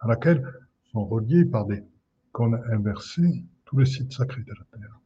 [0.00, 0.44] à laquelle
[0.92, 1.82] sont reliés par des
[2.32, 5.00] cônes inversés tous les sites sacrés de la Terre.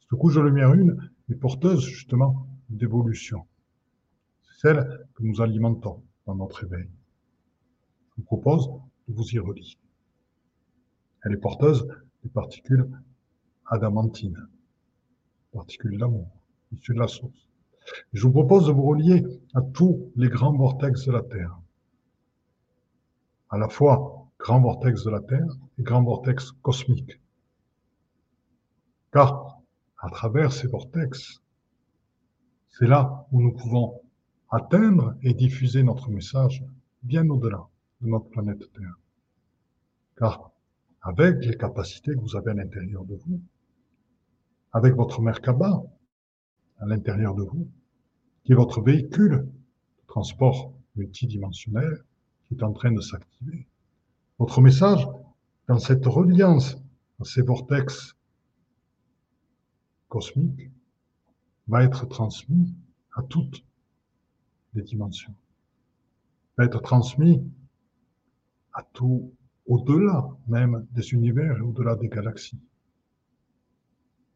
[0.00, 3.46] Cette couche de lumière une est porteuse justement d'évolution.
[4.42, 6.88] C'est celle que nous alimentons dans notre éveil.
[8.10, 8.68] Je vous propose
[9.08, 9.76] de vous y relier.
[11.22, 11.86] Elle est porteuse
[12.22, 12.88] des particules
[13.66, 14.48] adamantines,
[15.52, 16.28] particules d'amour,
[16.72, 17.48] issues de la source.
[18.12, 21.58] je vous propose de vous relier à tous les grands vortex de la Terre
[23.52, 27.20] à la fois grand vortex de la Terre et grand vortex cosmique.
[29.12, 29.60] Car
[29.98, 31.42] à travers ces vortex,
[32.70, 34.00] c'est là où nous pouvons
[34.50, 36.64] atteindre et diffuser notre message
[37.02, 37.68] bien au-delà
[38.00, 38.98] de notre planète Terre.
[40.16, 40.51] Car
[41.02, 43.40] avec les capacités que vous avez à l'intérieur de vous,
[44.72, 45.82] avec votre Merkaba
[46.78, 47.68] à l'intérieur de vous,
[48.44, 52.04] qui est votre véhicule de transport multidimensionnel,
[52.52, 53.66] est en train de s'activer.
[54.38, 55.06] Votre message,
[55.68, 56.76] dans cette reliance
[57.20, 58.14] à ces vortex
[60.08, 60.70] cosmiques,
[61.68, 62.74] va être transmis
[63.14, 63.64] à toutes
[64.74, 65.34] les dimensions.
[66.58, 67.42] Va être transmis
[68.74, 69.32] à tout,
[69.66, 72.60] au-delà même des univers et au-delà des galaxies.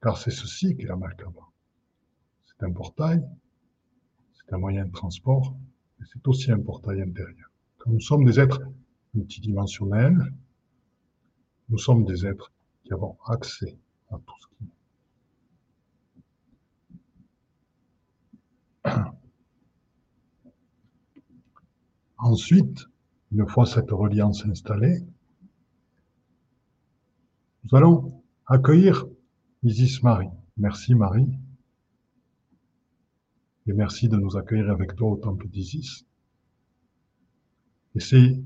[0.02, 1.42] Car c'est ceci qui est la Merkaba.
[2.46, 3.26] C'est un portail,
[4.34, 5.56] c'est un moyen de transport,
[6.00, 7.50] et c'est aussi un portail intérieur.
[7.86, 8.60] Nous sommes des êtres
[9.14, 10.32] multidimensionnels.
[11.68, 12.52] Nous sommes des êtres
[12.84, 13.78] qui avons accès
[14.10, 14.70] à tout ce qui
[22.18, 22.86] Ensuite,
[23.30, 25.00] une fois cette reliance installée,
[27.70, 29.06] nous allons accueillir
[29.64, 30.28] Isis Marie.
[30.56, 31.28] Merci Marie.
[33.66, 36.06] Et merci de nous accueillir avec toi au temple d'Isis.
[37.96, 38.40] Et c'est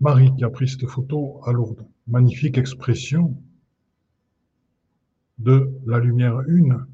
[0.00, 1.86] Marie qui a pris cette photo à Lourdes.
[2.06, 3.42] Magnifique expression
[5.38, 6.86] de la lumière une,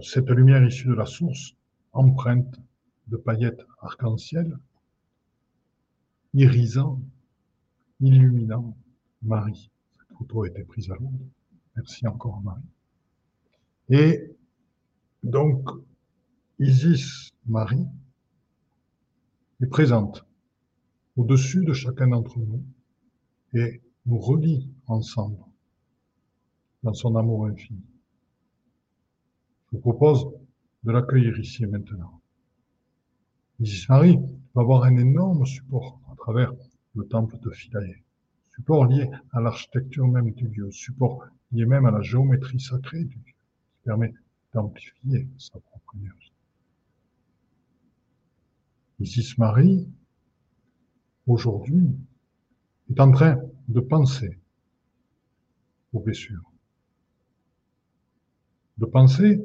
[0.00, 1.54] cette lumière issue de la source,
[1.92, 2.60] empreinte
[3.08, 4.58] de paillettes arc-en-ciel,
[6.32, 7.02] irisant,
[8.00, 8.74] illuminant
[9.24, 9.70] Marie.
[9.96, 11.28] Cette photo a été prise à Lourdes.
[11.76, 12.62] Merci encore Marie.
[13.88, 14.30] Et
[15.22, 15.68] donc,
[16.58, 17.86] Isis Marie
[19.60, 20.24] est présente
[21.16, 22.62] au-dessus de chacun d'entre nous
[23.54, 25.38] et nous relie ensemble
[26.82, 27.82] dans son amour infini.
[29.72, 30.28] Je vous propose
[30.84, 32.20] de l'accueillir ici et maintenant.
[33.60, 34.18] Isis Marie
[34.54, 36.52] va avoir un énorme support à travers
[36.94, 38.04] le temple de Philae.
[38.56, 43.16] Support lié à l'architecture même du Dieu, support lié même à la géométrie sacrée du
[43.16, 44.14] Dieu, qui permet
[44.52, 46.32] d'amplifier sa propre énergie.
[49.00, 49.88] Isis Marie,
[51.26, 51.90] aujourd'hui,
[52.90, 54.38] est en train de penser
[55.92, 56.52] aux blessures,
[58.78, 59.42] de penser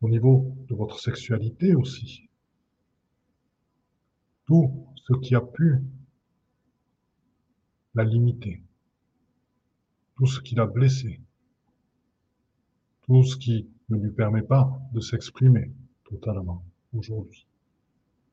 [0.00, 2.28] au niveau de votre sexualité aussi,
[4.46, 5.80] tout ce qui a pu
[7.94, 8.62] la limiter,
[10.16, 11.20] tout ce qui l'a blessé,
[13.02, 15.70] tout ce qui ne lui permet pas de s'exprimer
[16.04, 17.46] totalement aujourd'hui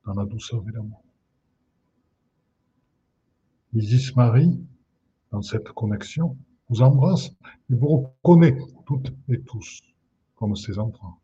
[0.05, 1.03] dans la douceur et l'amour.
[3.73, 4.59] Isis Marie,
[5.31, 6.37] dans cette connexion,
[6.69, 7.29] vous embrasse
[7.69, 9.81] et vous reconnaît toutes et tous
[10.35, 11.19] comme ses enfants.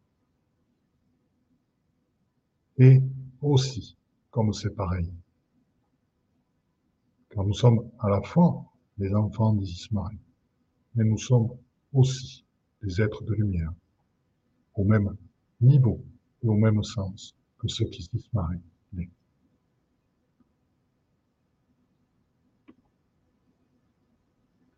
[2.77, 3.01] Et
[3.41, 3.95] aussi
[4.29, 5.11] comme ses pareils.
[7.35, 8.65] Nous sommes à la fois
[8.97, 10.19] les enfants d'Isis Marie,
[10.95, 11.49] mais nous sommes
[11.93, 12.45] aussi
[12.81, 13.73] des êtres de lumière,
[14.75, 15.15] au même
[15.59, 16.01] niveau
[16.43, 18.61] et au même sens que ceux qui s'y marient.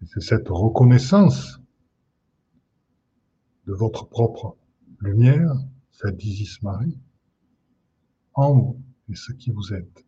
[0.06, 1.60] C'est cette reconnaissance
[3.65, 4.56] de votre propre
[5.02, 5.54] lumière,
[5.91, 6.98] cette Isis Marie,
[8.34, 10.07] en vous et ce qui vous êtes,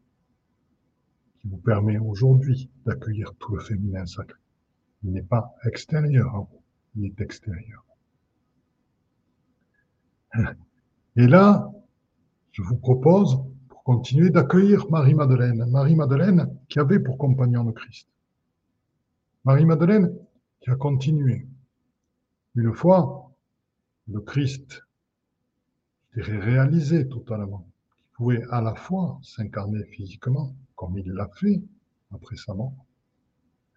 [1.49, 4.39] vous permet aujourd'hui d'accueillir tout le féminin sacré.
[5.03, 6.61] Il n'est pas extérieur à vous,
[6.95, 7.83] il est extérieur.
[11.15, 11.71] Et là,
[12.51, 15.65] je vous propose, pour continuer, d'accueillir Marie-Madeleine.
[15.69, 18.07] Marie-Madeleine qui avait pour compagnon le Christ.
[19.45, 20.15] Marie-Madeleine
[20.61, 21.47] qui a continué.
[22.55, 23.31] Une fois
[24.07, 24.83] le Christ,
[26.11, 31.61] je dirais, réalisé totalement, qui pouvait à la fois s'incarner physiquement, comme il l'a fait
[32.09, 32.85] après sa mort,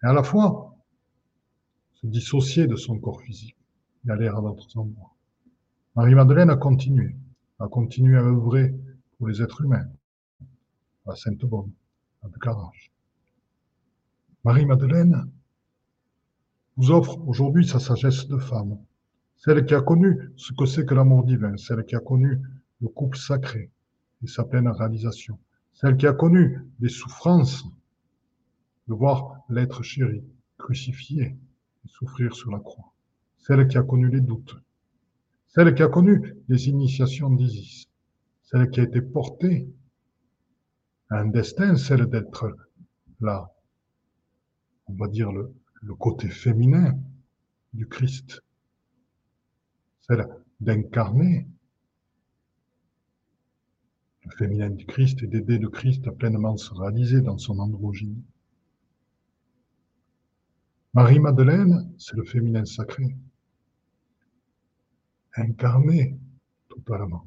[0.01, 0.73] et à la fois
[1.95, 3.57] se dissocier de son corps physique
[4.07, 5.13] et aller à d'autres endroits.
[5.97, 7.13] Marie-Madeleine a continué,
[7.59, 8.73] a continué à œuvrer
[9.17, 9.85] pour les êtres humains,
[11.05, 11.73] à Sainte-Bonne,
[12.23, 12.89] à Bucarach.
[14.45, 15.29] Marie-Madeleine
[16.77, 18.77] vous offre aujourd'hui sa sagesse de femme,
[19.35, 22.39] celle qui a connu ce que c'est que l'amour divin, celle qui a connu
[22.79, 23.69] le couple sacré
[24.23, 25.37] et sa pleine réalisation,
[25.73, 27.65] celle qui a connu les souffrances
[28.87, 30.23] de voir l'être chéri
[30.57, 32.93] crucifié et souffrir sur la croix,
[33.37, 34.55] celle qui a connu les doutes,
[35.47, 37.89] celle qui a connu les initiations d'Isis,
[38.43, 39.67] celle qui a été portée
[41.09, 42.55] à un destin, celle d'être
[43.19, 43.51] là,
[44.87, 46.97] on va dire le, le côté féminin
[47.73, 48.41] du Christ,
[50.01, 50.27] celle
[50.59, 51.47] d'incarner
[54.31, 58.23] féminin du Christ et d'aider le Christ à pleinement se réaliser dans son androgynie.
[60.93, 63.15] Marie-Madeleine, c'est le féminin sacré
[65.35, 66.17] incarnée
[66.69, 67.25] totalement,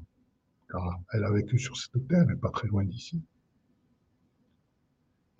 [0.71, 3.23] car elle a vécu sur cette terre et pas très loin d'ici.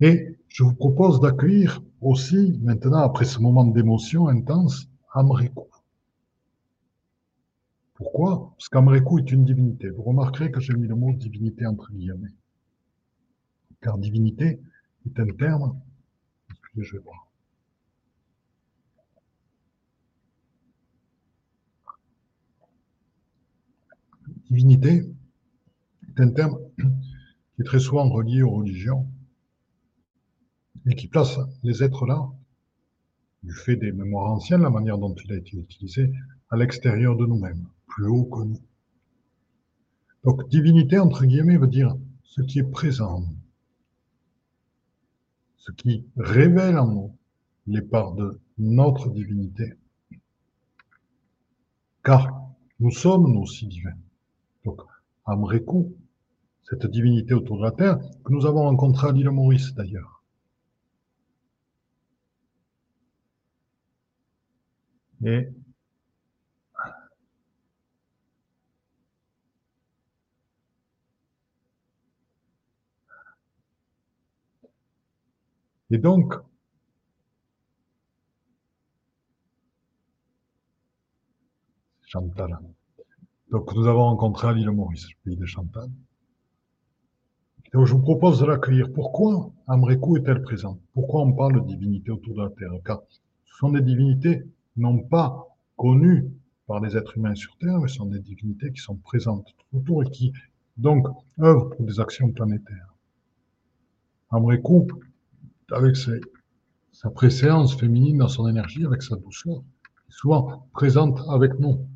[0.01, 5.67] Et je vous propose d'accueillir aussi, maintenant, après ce moment d'émotion intense, Amrikou.
[7.97, 8.53] Pourquoi?
[8.55, 9.89] Parce qu'Amrikou est une divinité.
[9.89, 12.33] Vous remarquerez que j'ai mis le mot divinité entre guillemets.
[13.81, 14.59] Car divinité
[15.05, 15.79] est un terme,
[16.49, 17.27] excusez, je vais voir.
[24.49, 25.03] divinité
[26.07, 29.07] est un terme qui est très souvent relié aux religions
[30.85, 32.29] et qui place les êtres là,
[33.43, 36.13] du fait des mémoires anciennes, la manière dont il a été utilisé,
[36.49, 37.67] à l'extérieur de nous-mêmes,
[37.97, 38.61] plus haut que nous.
[40.23, 43.37] Donc divinité, entre guillemets, veut dire ce qui est présent en nous,
[45.57, 47.17] ce qui révèle en nous
[47.65, 49.73] les parts de notre divinité.
[52.03, 52.29] Car
[52.79, 53.97] nous sommes nous aussi divins.
[54.63, 54.81] Donc,
[55.25, 55.95] Amrekou,
[56.69, 60.23] cette divinité autour de la Terre, que nous avons rencontrée à l'île Maurice d'ailleurs.
[65.25, 65.49] Et
[75.89, 76.33] Et donc,
[82.01, 82.57] Chantal.
[83.51, 85.89] Donc, nous avons rencontré à Maurice, le pays de Chantal.
[87.73, 88.91] Donc, je vous propose de l'accueillir.
[88.93, 90.79] Pourquoi Amrécou est-elle présente?
[90.93, 92.71] Pourquoi on parle de divinité autour de la Terre?
[92.85, 94.43] Car ce sont des divinités
[94.77, 96.31] non pas connues
[96.65, 99.77] par les êtres humains sur Terre, mais ce sont des divinités qui sont présentes tout
[99.77, 100.33] autour et qui,
[100.77, 101.07] donc,
[101.39, 102.93] œuvrent pour des actions planétaires.
[104.29, 104.87] Amrécou,
[105.71, 109.63] avec sa préséance féminine dans son énergie, avec sa douceur,
[110.09, 111.87] est souvent présente avec nous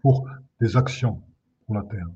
[0.00, 0.28] pour
[0.60, 1.22] des actions
[1.66, 2.08] pour la Terre.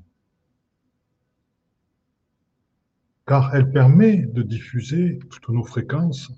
[3.25, 6.31] Car elle permet de diffuser toutes nos fréquences,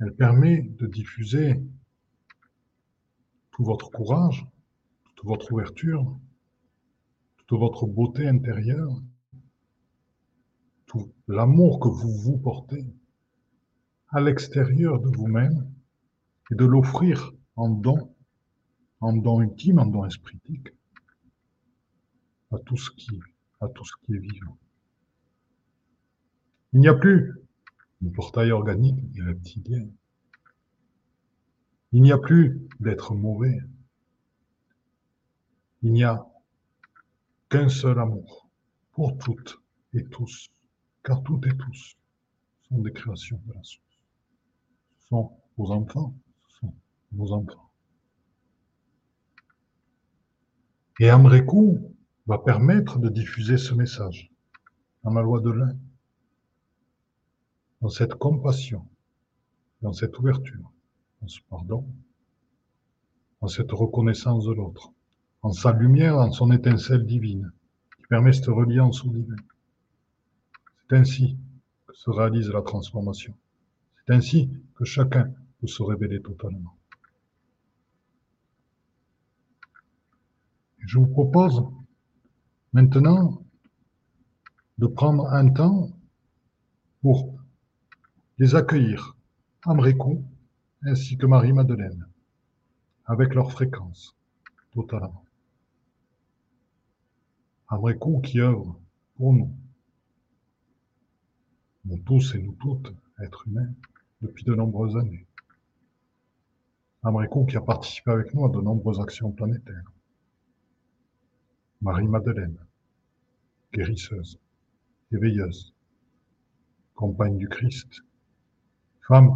[0.00, 1.60] elle permet de diffuser
[3.50, 4.46] tout votre courage,
[5.04, 6.18] toute votre ouverture,
[7.36, 9.02] toute votre beauté intérieure,
[10.86, 12.86] tout l'amour que vous vous portez
[14.12, 15.70] à l'extérieur de vous-même
[16.50, 18.14] et de l'offrir en don,
[19.00, 20.68] en don intime, en don espritique
[22.50, 23.20] à tout ce qui,
[24.08, 24.58] est vivant.
[26.72, 27.34] Il n'y a plus
[28.00, 29.86] de portail organique ni reptilien.
[31.92, 33.60] Il n'y a plus d'être mauvais.
[35.82, 36.26] Il n'y a
[37.48, 38.48] qu'un seul amour
[38.92, 39.60] pour toutes
[39.94, 40.50] et tous,
[41.04, 41.96] car toutes et tous
[42.68, 43.89] sont des créations de la source.
[45.10, 46.14] Sont vos enfants,
[46.48, 46.66] ce
[47.16, 47.70] sont enfants.
[51.00, 51.96] Et Amrécou
[52.26, 54.30] va permettre de diffuser ce message
[55.02, 55.76] dans la loi de l'un,
[57.80, 58.86] dans cette compassion,
[59.82, 60.70] dans cette ouverture,
[61.20, 61.86] dans ce pardon,
[63.40, 64.92] dans cette reconnaissance de l'autre,
[65.42, 67.50] en sa lumière, en son étincelle divine,
[67.96, 69.36] qui permet cette reliance au divin.
[70.78, 71.36] C'est ainsi
[71.86, 73.34] que se réalise la transformation.
[74.10, 76.76] Ainsi que chacun peut se révéler totalement.
[80.90, 81.62] je vous propose
[82.72, 83.44] Maintenant,
[84.78, 85.90] de prendre un temps
[87.02, 87.34] pour
[88.38, 89.16] les accueillir,
[89.64, 90.24] Amrécou
[90.82, 92.06] ainsi que Marie-Madeleine,
[93.06, 94.16] avec leur fréquence,
[94.72, 95.24] totalement.
[97.68, 98.80] Amrécou qui œuvre
[99.16, 99.52] pour nous,
[101.84, 103.74] nous tous et nous toutes, êtres humains,
[104.20, 105.26] depuis de nombreuses années.
[107.02, 109.90] Amrécou qui a participé avec nous à de nombreuses actions planétaires.
[111.80, 112.58] Marie-Madeleine,
[113.72, 114.38] guérisseuse,
[115.10, 115.74] éveilleuse,
[116.94, 118.02] compagne du Christ,
[119.08, 119.30] femme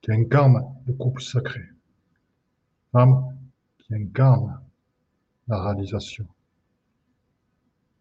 [0.00, 1.64] qui incarne le couple sacré,
[2.92, 3.36] femme
[3.78, 4.62] qui incarne
[5.48, 6.26] la réalisation,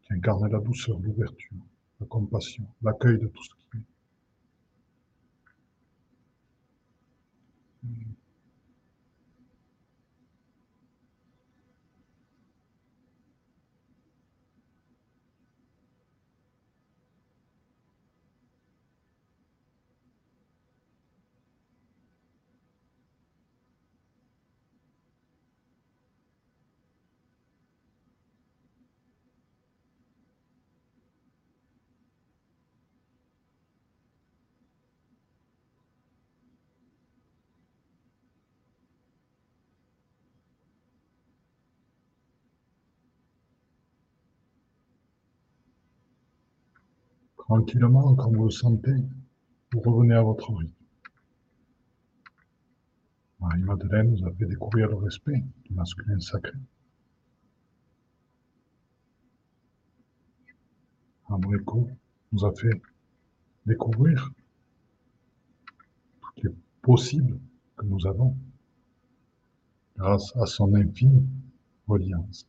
[0.03, 1.57] qui incarne la douceur, l'ouverture,
[1.99, 3.55] la compassion, l'accueil de tout ce
[7.81, 8.18] qui
[47.49, 48.93] Tranquillement, quand vous le sentez,
[49.73, 50.69] vous revenez à votre vie.
[53.39, 56.59] Marie-Madeleine nous a fait découvrir le respect du masculin sacré.
[61.27, 61.89] Amréco
[62.31, 62.79] nous a fait
[63.65, 64.31] découvrir
[66.21, 67.39] tout est possible
[67.77, 68.37] que nous avons
[69.97, 71.27] grâce à son infinie
[71.87, 72.47] reliance.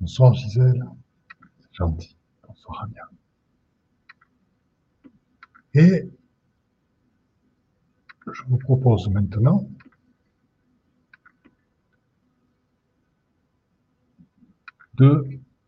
[0.00, 0.82] Bonsoir Gisèle.
[1.60, 2.16] C'est gentil.
[2.48, 3.10] Bonsoir Ania.
[5.74, 6.08] Et
[8.32, 9.68] je vous propose maintenant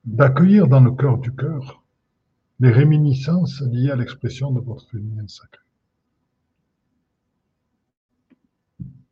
[0.05, 1.85] d'accueillir dans le cœur du cœur
[2.61, 5.63] les réminiscences liées à l'expression de votre féminin sacré.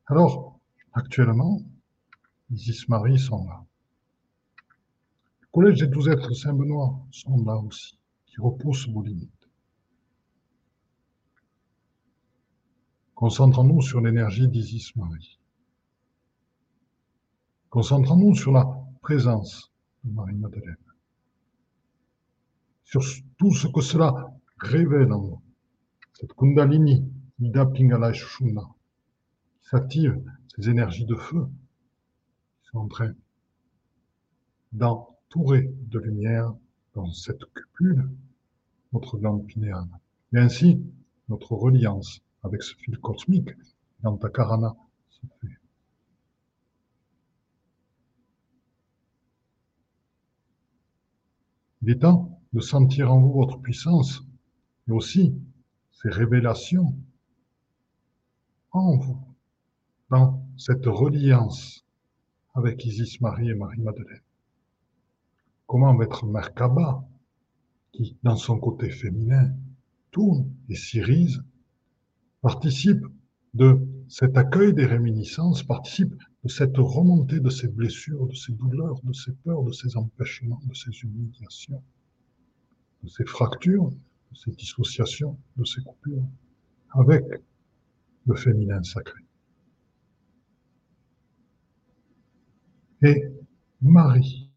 [0.07, 0.59] Alors,
[0.95, 1.61] actuellement,
[2.51, 3.65] Isis Marie sont là.
[5.53, 9.49] Collège des douze êtres Saint-Benoît sont là aussi, qui repoussent vos limites.
[13.17, 15.41] Concentrons-nous sur l'énergie d'Isis Marie.
[17.69, 18.65] Concentrons-nous sur la
[19.03, 19.73] présence
[20.05, 20.77] de Marie-Madeleine.
[22.85, 23.03] Sur
[23.37, 25.43] tout ce que cela révèle en nous.
[26.13, 27.05] Cette Kundalini,
[27.41, 28.21] Ida Pingala qui
[29.61, 31.49] s'active, ces énergies de feu
[32.63, 33.15] qui sont en train
[35.31, 36.53] d'entourer de lumière
[36.95, 38.09] dans cette cupule
[38.93, 39.87] notre glande pinéale.
[40.33, 40.83] Et ainsi,
[41.29, 43.51] notre reliance avec ce fil cosmique
[44.01, 44.75] dans ta karana
[45.09, 45.57] se fait.
[51.83, 54.25] Il est temps de sentir en vous votre puissance,
[54.87, 55.35] mais aussi
[55.93, 56.97] ces révélations
[58.73, 59.21] en vous,
[60.11, 61.85] dans cette reliance
[62.55, 64.23] avec Isis Marie et Marie-Madeleine.
[65.71, 67.09] Comment mettre Merkaba,
[67.93, 69.55] qui, dans son côté féminin,
[70.11, 71.45] tourne et s'irise,
[72.41, 73.07] participe
[73.55, 76.13] de cet accueil des réminiscences, participe
[76.43, 80.61] de cette remontée de ces blessures, de ces douleurs, de ces peurs, de ces empêchements,
[80.65, 81.85] de ces humiliations,
[83.05, 86.27] de ces fractures, de ces dissociations, de ces coupures,
[86.95, 87.25] avec
[88.27, 89.23] le féminin sacré.
[93.03, 93.23] Et
[93.81, 94.51] Marie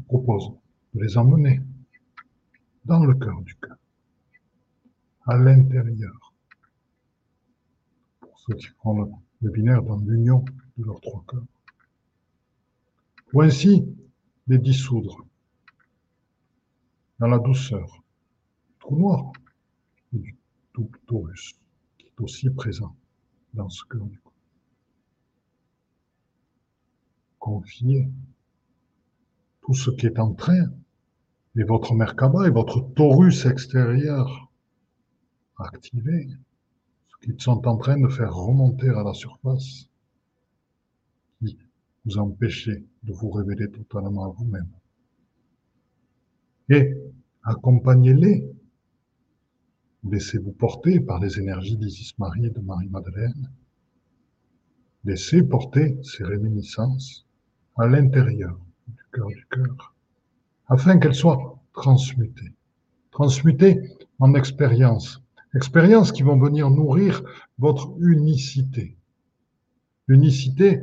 [0.11, 0.51] propose
[0.93, 1.61] de les emmener
[2.83, 3.77] dans le cœur du cœur,
[5.25, 6.33] à l'intérieur,
[8.19, 9.09] pour ceux qui prennent
[9.41, 10.43] le binaire dans l'union
[10.77, 11.45] de leurs trois cœurs,
[13.29, 13.85] pour ainsi
[14.47, 15.25] les dissoudre
[17.19, 17.87] dans la douceur
[18.67, 19.31] du trou noir
[20.13, 20.35] et du
[20.73, 21.55] tout taurus
[21.97, 22.93] qui est aussi présent
[23.53, 24.33] dans ce cœur du corps.
[27.39, 28.09] Confiez
[29.61, 30.71] tout ce qui est en train,
[31.55, 34.51] et votre Merkaba et votre Taurus extérieur
[35.57, 36.27] activés,
[37.09, 39.89] ce qu'ils sont en train de faire remonter à la surface,
[41.39, 41.57] qui
[42.05, 44.69] vous empêchez de vous révéler totalement à vous-même
[46.71, 46.93] et
[47.43, 48.49] accompagnez-les.
[50.09, 53.51] Laissez-vous porter par les énergies d'Isis Marie et de Marie-Madeleine.
[55.03, 57.27] Laissez porter ces réminiscences
[57.75, 58.57] à l'intérieur
[58.87, 59.95] du cœur du cœur,
[60.67, 62.53] afin qu'elles soient transmutées.
[63.11, 65.21] Transmutées en expériences,
[65.53, 67.23] expériences qui vont venir nourrir
[67.57, 68.95] votre unicité.
[70.07, 70.81] L'unicité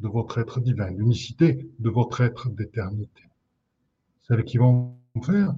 [0.00, 3.22] de votre être divin, l'unicité de votre être d'éternité
[4.22, 5.54] celles qui vont faire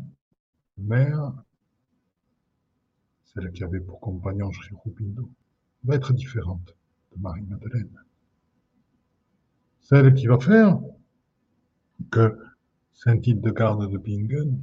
[0.79, 1.33] mère,
[3.25, 4.75] celle qui avait pour compagnon Sri
[5.85, 6.75] va être différente
[7.14, 8.03] de Marie-Madeleine.
[9.81, 10.81] Celle qui va faire
[12.11, 12.38] que
[12.92, 14.61] Saint-Hildegarde de Bingen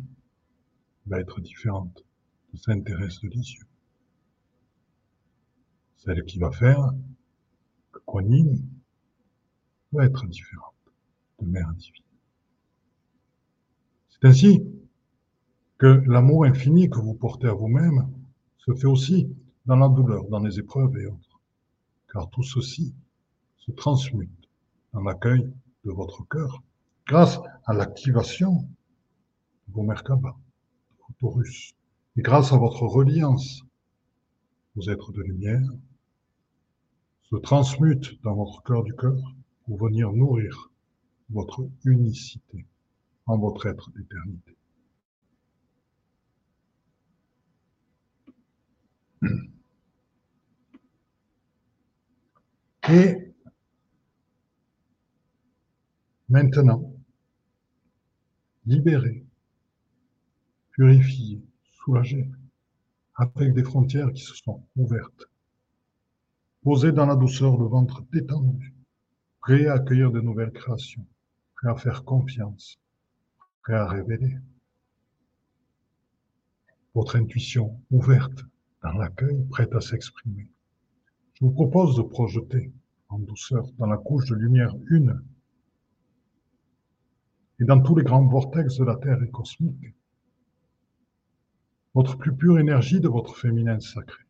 [1.05, 2.03] va être différente
[2.53, 3.65] de Sainte-Thérèse de Lisieux.
[5.97, 6.91] Celle qui va faire
[7.91, 8.57] que Kuan
[9.91, 10.73] va être différente
[11.39, 12.03] de Mère Divine.
[14.09, 14.63] C'est ainsi
[15.77, 18.07] que l'amour infini que vous portez à vous-même
[18.57, 21.39] se fait aussi dans la douleur, dans les épreuves et autres.
[22.11, 22.93] Car tout ceci
[23.57, 24.49] se transmute
[24.93, 25.51] dans l'accueil
[25.85, 26.61] de votre cœur
[27.11, 28.53] grâce à l'activation
[29.67, 31.75] de vos Merkaba, de vos Taurus,
[32.15, 33.63] et grâce à votre reliance
[34.77, 35.69] aux êtres de lumière,
[37.23, 39.21] se transmute dans votre cœur du cœur
[39.65, 40.71] pour venir nourrir
[41.29, 42.65] votre unicité
[43.25, 44.55] en votre être d'éternité.
[52.89, 53.33] Et
[56.29, 56.90] maintenant,
[58.65, 59.25] libéré,
[60.71, 62.29] purifié, soulagé,
[63.15, 65.29] avec des frontières qui se sont ouvertes,
[66.63, 68.73] posé dans la douceur, le ventre détendu,
[69.39, 71.05] prêt à accueillir de nouvelles créations,
[71.55, 72.79] prêt à faire confiance,
[73.63, 74.37] prêt à révéler.
[76.93, 78.43] Votre intuition ouverte
[78.83, 80.49] dans l'accueil, prête à s'exprimer.
[81.33, 82.71] Je vous propose de projeter
[83.09, 85.21] en douceur dans la couche de lumière une
[87.61, 89.95] et dans tous les grands vortex de la Terre et cosmique,
[91.93, 94.23] votre plus pure énergie de votre féminin sacré.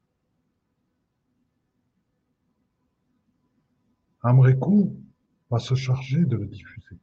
[4.21, 5.01] Amrekou
[5.49, 6.99] va se charger de le diffuser.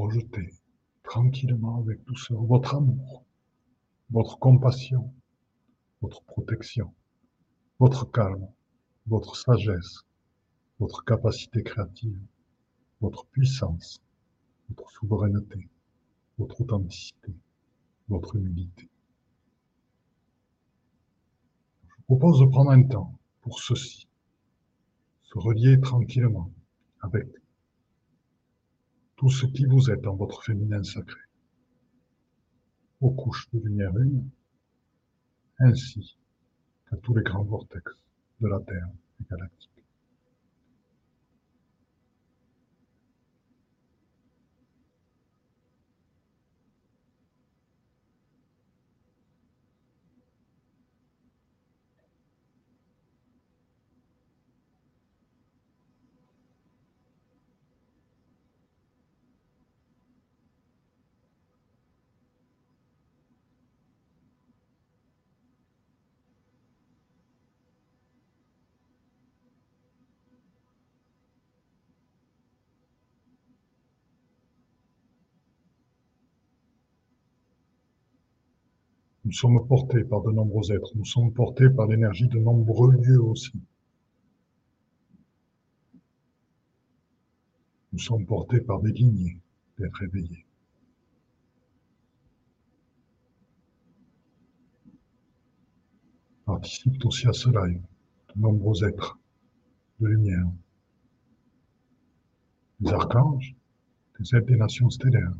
[0.00, 0.54] projetez
[1.02, 3.22] tranquillement avec douceur votre amour,
[4.10, 5.12] votre compassion,
[6.00, 6.94] votre protection,
[7.78, 8.48] votre calme,
[9.06, 10.06] votre sagesse,
[10.80, 12.18] votre capacité créative,
[13.02, 14.02] votre puissance,
[14.70, 15.68] votre souveraineté,
[16.38, 17.34] votre authenticité,
[18.08, 18.88] votre humilité.
[21.86, 24.08] Je vous propose de prendre un temps pour ceci,
[25.22, 26.50] se relier tranquillement
[27.02, 27.28] avec
[29.16, 31.20] tout ce qui vous êtes en votre féminin sacré.
[33.02, 34.30] Aux couches de lumière une,
[35.58, 36.16] ainsi
[36.88, 37.84] qu'à tous les grands vortex
[38.40, 38.88] de la Terre
[39.20, 39.79] et galactique.
[79.30, 83.22] Nous sommes portés par de nombreux êtres, nous sommes portés par l'énergie de nombreux lieux
[83.22, 83.52] aussi.
[87.92, 89.38] Nous sommes portés par des lignées
[89.78, 90.44] d'être éveillés.
[96.44, 97.80] Participent aussi à cela de
[98.34, 99.16] nombreux êtres
[100.00, 100.50] de lumière,
[102.80, 103.54] des archanges,
[104.18, 105.32] des êtres des nations stellaires.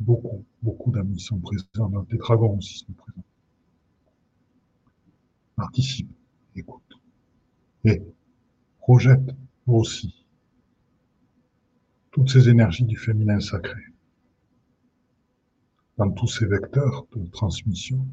[0.00, 3.24] Beaucoup, beaucoup d'amis sont présents, des dragons aussi sont présents.
[5.56, 6.10] Participe,
[6.54, 7.00] écoute.
[7.84, 8.02] Et
[8.78, 9.34] projette
[9.66, 10.24] aussi
[12.12, 13.82] toutes ces énergies du féminin sacré
[15.96, 18.06] dans tous ces vecteurs de transmission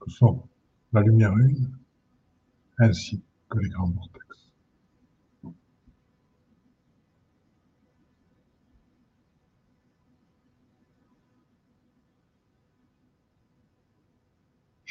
[0.00, 0.46] que sont
[0.92, 1.70] la lumière une
[2.78, 4.43] ainsi que les grands vortex.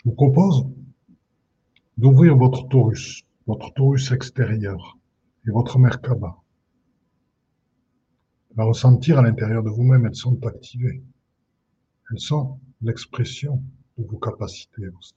[0.05, 0.67] Vous propose
[1.97, 4.97] d'ouvrir votre torus, votre torus extérieur
[5.47, 6.37] et votre Merkaba.
[8.55, 11.03] La ressentir à l'intérieur de vous-même, elles sont activées.
[12.11, 13.63] Elles sont l'expression
[13.97, 15.15] de vos capacités aussi.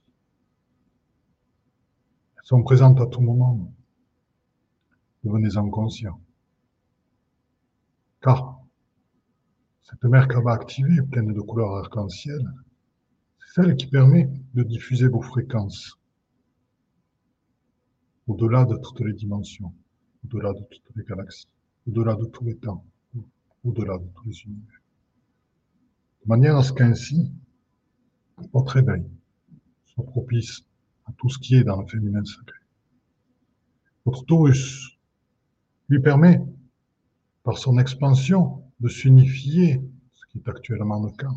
[2.37, 3.72] Elles sont présentes à tout moment.
[5.24, 6.20] Devenez-en conscient.
[8.22, 8.61] Car
[9.82, 12.41] cette Merkaba activée, pleine de couleurs arc-en-ciel,
[13.57, 15.98] celle qui permet de diffuser vos fréquences
[18.26, 19.72] au-delà de toutes les dimensions,
[20.26, 21.48] au-delà de toutes les galaxies,
[21.88, 22.84] au-delà de tous les temps,
[23.64, 24.82] au-delà de tous les univers.
[26.22, 27.32] De manière à ce qu'ainsi,
[28.52, 29.07] votre éveil
[29.86, 30.61] soit propice
[31.07, 32.61] à tout ce qui est dans le féminin sacré.
[34.04, 34.98] Votre Taurus
[35.88, 36.44] lui permet,
[37.42, 39.80] par son expansion, de s'unifier,
[40.12, 41.32] ce qui est actuellement le cas,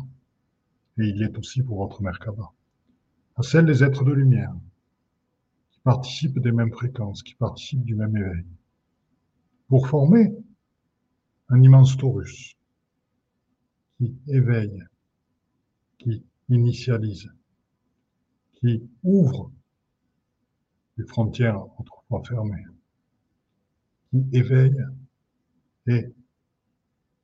[0.98, 2.52] et il est aussi pour votre Merkaba,
[3.36, 4.54] à celle des êtres de lumière,
[5.70, 8.44] qui participent des mêmes fréquences, qui participent du même éveil,
[9.68, 10.34] pour former
[11.48, 12.56] un immense torus
[13.96, 14.82] qui éveille,
[15.98, 17.30] qui initialise,
[18.54, 19.50] qui ouvre
[20.96, 22.64] les frontières autrefois fermées,
[24.10, 24.84] qui éveille
[25.86, 26.12] et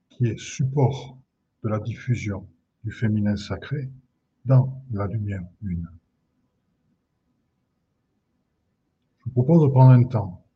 [0.08, 1.18] qui est support
[1.62, 2.48] de la diffusion
[2.86, 3.90] du féminin sacré
[4.44, 5.90] dans la lumière une.
[9.18, 10.46] Je vous propose de prendre un temps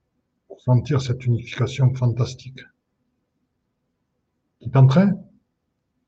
[0.46, 2.60] pour sentir cette unification fantastique
[4.60, 5.12] qui est en train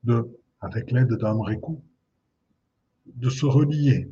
[0.05, 1.83] de, avec l'aide d'Amrico,
[3.05, 4.09] de se relier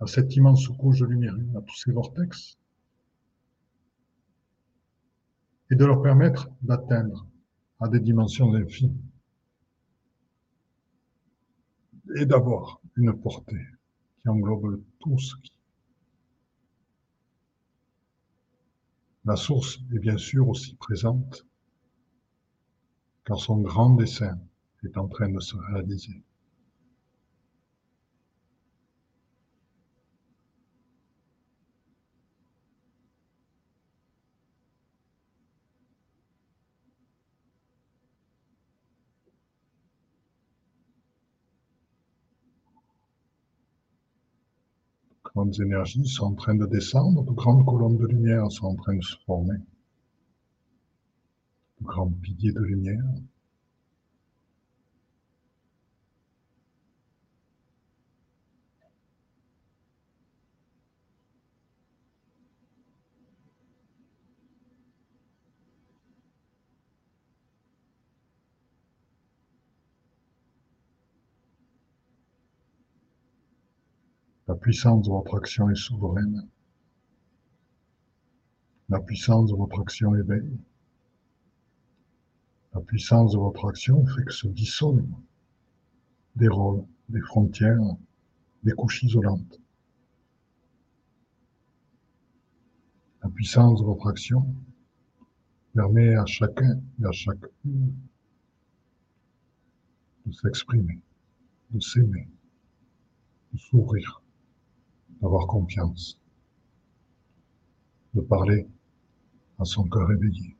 [0.00, 2.56] à cette immense couche de lumière à tous ces vortex,
[5.70, 7.26] et de leur permettre d'atteindre
[7.80, 9.13] à des dimensions infinies
[12.16, 13.66] et d'avoir une portée
[14.22, 15.52] qui englobe tout ce qui.
[19.24, 21.46] La source est bien sûr aussi présente
[23.24, 24.38] car son grand dessein
[24.84, 26.22] est en train de se réaliser.
[45.44, 48.96] Grandes énergies sont en train de descendre, de grandes colonnes de lumière sont en train
[48.96, 49.58] de se former,
[51.80, 53.04] de grands piliers de lumière.
[74.54, 76.48] La puissance de votre action est souveraine.
[78.88, 80.56] La puissance de votre action éveille.
[82.72, 85.18] La puissance de votre action fait que se dissolvent
[86.36, 87.96] des rôles, des frontières,
[88.62, 89.60] des couches isolantes.
[93.24, 94.54] La puissance de votre action
[95.74, 97.92] permet à chacun et à chacune
[100.26, 101.00] de s'exprimer,
[101.70, 102.28] de s'aimer,
[103.52, 104.23] de s'ouvrir,
[105.24, 106.20] d'avoir confiance,
[108.12, 108.68] de parler
[109.58, 110.54] à son cœur éveillé,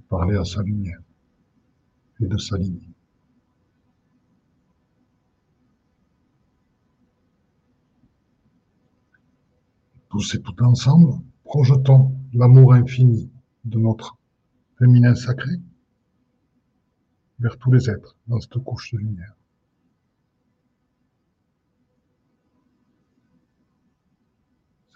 [0.00, 1.00] de parler à sa lumière
[2.20, 2.90] et de s'aligner.
[10.10, 13.30] Tous et tout ensemble, projetons l'amour infini
[13.64, 14.18] de notre
[14.78, 15.56] féminin sacré
[17.38, 19.36] vers tous les êtres dans cette couche de lumière.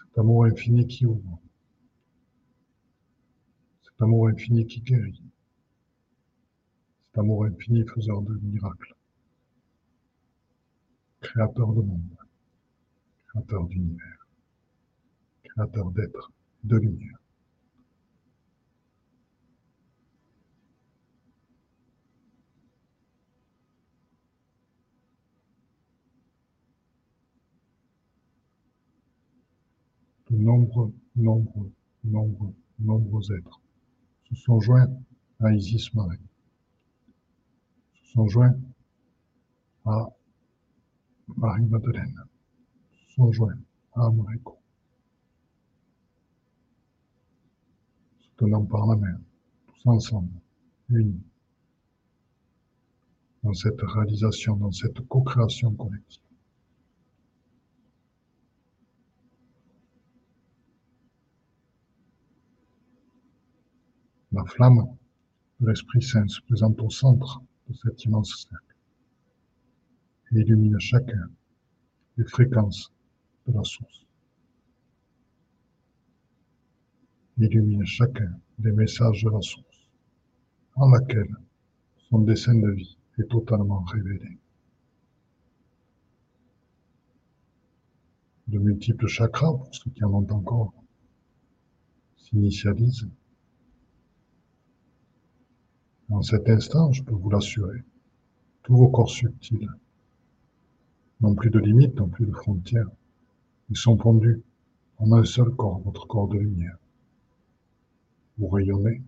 [0.17, 1.39] amour infini qui ouvre,
[3.83, 5.21] cet amour infini qui guérit,
[7.05, 8.95] cet amour infini faiseur de miracles,
[11.21, 12.17] créateur de monde,
[13.27, 14.27] créateur d'univers,
[15.43, 16.31] créateur d'êtres,
[16.63, 17.20] de lumière.
[30.31, 31.71] De nombreux, nombreux,
[32.05, 33.61] nombreux, nombreux êtres
[34.29, 34.87] se sont joints
[35.41, 36.19] à Isis Marie,
[37.93, 38.55] se sont joints
[39.85, 40.09] à
[41.35, 42.15] Marie-Madeleine,
[42.91, 43.59] se sont joints
[43.93, 44.57] à Américo,
[48.19, 49.19] se tenant par la main,
[49.67, 50.31] tous ensemble,
[50.89, 51.21] unis,
[53.43, 56.30] dans cette réalisation, dans cette co-création collective.
[64.33, 64.85] La flamme
[65.59, 68.75] de l'Esprit Saint se présente au centre de cet immense cercle
[70.31, 71.29] et illumine chacun
[72.15, 72.93] les fréquences
[73.45, 74.05] de la source.
[77.37, 79.89] Illumine chacun des messages de la source
[80.75, 81.35] en laquelle
[82.09, 84.37] son dessein de vie est totalement révélé.
[88.47, 90.73] De multiples chakras, pour ceux qui en ont encore,
[92.15, 93.09] s'initialisent
[96.11, 97.83] dans cet instant, je peux vous l'assurer,
[98.63, 99.69] tous vos corps subtils
[101.21, 102.89] n'ont plus de limites, n'ont plus de frontières.
[103.69, 104.41] Ils sont fondus
[104.97, 106.77] en un seul corps, votre corps de lumière.
[108.37, 109.01] Vous rayonnez.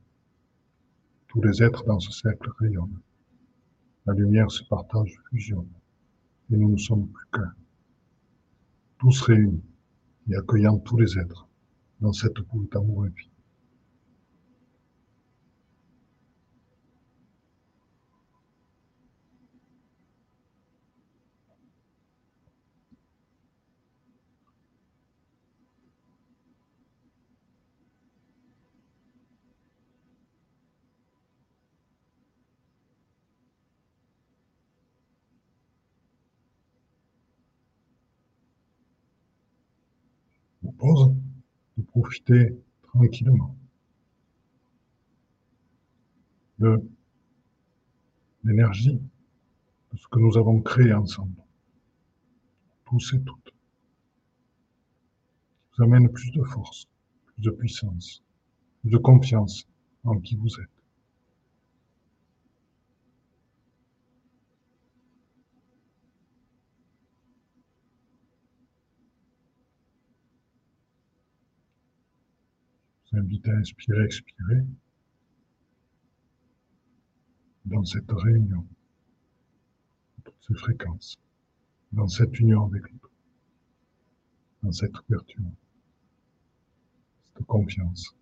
[1.28, 3.02] Tous les êtres dans ce cercle rayonnent.
[4.06, 5.68] La lumière se partage, fusionne.
[6.52, 7.54] Et nous ne sommes plus qu'un.
[8.98, 9.64] Tous réunis
[10.30, 11.50] et accueillant tous les êtres
[12.00, 13.33] dans cette boule d'amour infini.
[41.78, 43.56] De profiter tranquillement
[46.60, 46.78] de
[48.44, 49.00] l'énergie
[49.92, 51.42] de ce que nous avons créé ensemble,
[52.86, 53.54] tous et toutes,
[55.78, 56.88] vous amène plus de force,
[57.26, 58.22] plus de puissance,
[58.82, 59.66] plus de confiance
[60.04, 60.73] en qui vous êtes.
[73.14, 74.64] Invite à inspirer, expirer
[77.66, 78.66] dans cette réunion,
[80.24, 81.18] toutes ces fréquences,
[81.92, 83.12] dans cette union avec l'autre,
[84.64, 85.52] dans cette ouverture,
[87.36, 88.16] cette confiance.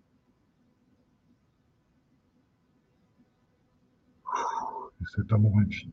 [5.00, 5.92] Et cet amour infini.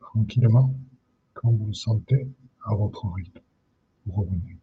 [0.00, 0.74] Tranquillement,
[1.34, 2.26] quand vous le sentez
[2.64, 3.40] à votre rythme,
[4.06, 4.55] vous revenez.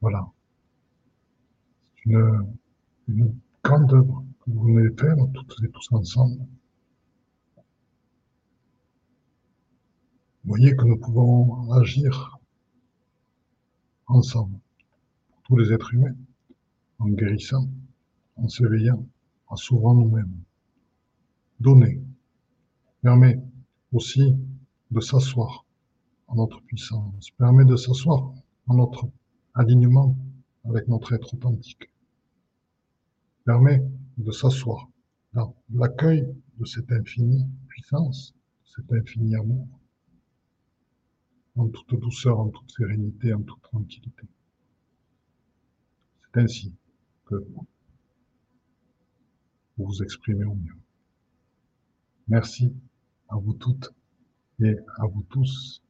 [0.00, 0.30] Voilà.
[1.96, 2.56] C'est une,
[3.08, 6.38] une grande œuvre que vous venez de faire, toutes et tous ensemble.
[10.44, 12.38] Vous voyez que nous pouvons agir
[14.06, 14.58] ensemble,
[15.30, 16.14] pour tous les êtres humains,
[16.98, 17.66] en guérissant,
[18.36, 19.06] en s'éveillant,
[19.48, 20.36] en s'ouvrant nous-mêmes.
[21.60, 22.02] Donner
[23.00, 23.40] permet
[23.94, 24.34] aussi
[24.90, 25.64] de s'asseoir
[26.26, 28.32] en notre puissance, permet de s'asseoir
[28.66, 29.08] en notre
[29.54, 30.16] alignement
[30.64, 31.90] avec notre être authentique,
[33.44, 33.82] permet
[34.18, 34.88] de s'asseoir
[35.32, 36.26] dans l'accueil
[36.58, 38.34] de cette infinie puissance,
[38.64, 39.68] cet infini amour,
[41.56, 44.26] en toute douceur, en toute sérénité, en toute tranquillité.
[46.22, 46.72] C'est ainsi
[47.26, 47.66] que vous
[49.76, 50.76] vous exprimez au mieux.
[52.26, 52.72] Merci
[53.34, 53.92] à vous toutes
[54.60, 55.82] et à vous tous.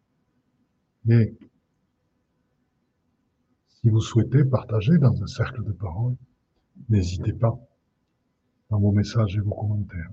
[1.08, 1.36] Et
[3.68, 6.16] si vous souhaitez partager dans un cercle de parole,
[6.88, 7.54] n'hésitez pas
[8.70, 10.10] dans vos messages et vos commentaires.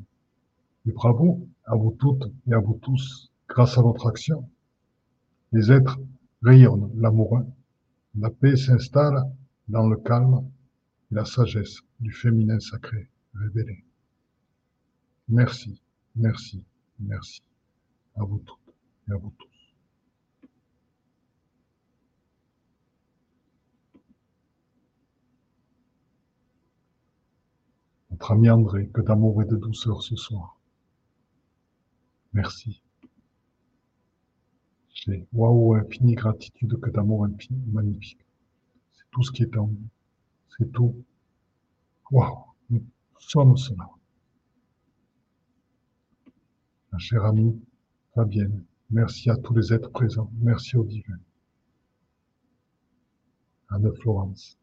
[0.86, 4.50] Et bravo à vous toutes et à vous tous, grâce à votre action.
[5.54, 6.00] Les êtres
[6.42, 7.46] rayonnent l'amoureux,
[8.16, 9.24] la paix s'installe
[9.70, 10.50] dans le calme
[11.12, 13.86] et la sagesse du féminin sacré révélé.
[15.30, 15.82] Merci,
[16.16, 16.66] merci,
[17.02, 17.42] merci
[18.16, 18.76] à vous toutes
[19.08, 19.48] et à vous tous.
[28.12, 30.60] Notre ami André, que d'amour et de douceur ce soir.
[32.34, 32.82] Merci.
[34.94, 37.28] J'ai waouh, infinie gratitude, que d'amour
[37.68, 38.26] magnifique.
[38.94, 39.90] C'est tout ce qui est en nous.
[40.58, 41.04] C'est tout.
[42.12, 42.86] Waouh, nous
[43.18, 43.90] sommes cela.
[46.92, 47.58] Ma chère amie
[48.14, 50.30] Fabienne, merci à tous les êtres présents.
[50.42, 51.18] Merci au divin.
[53.70, 54.58] Anne Florence.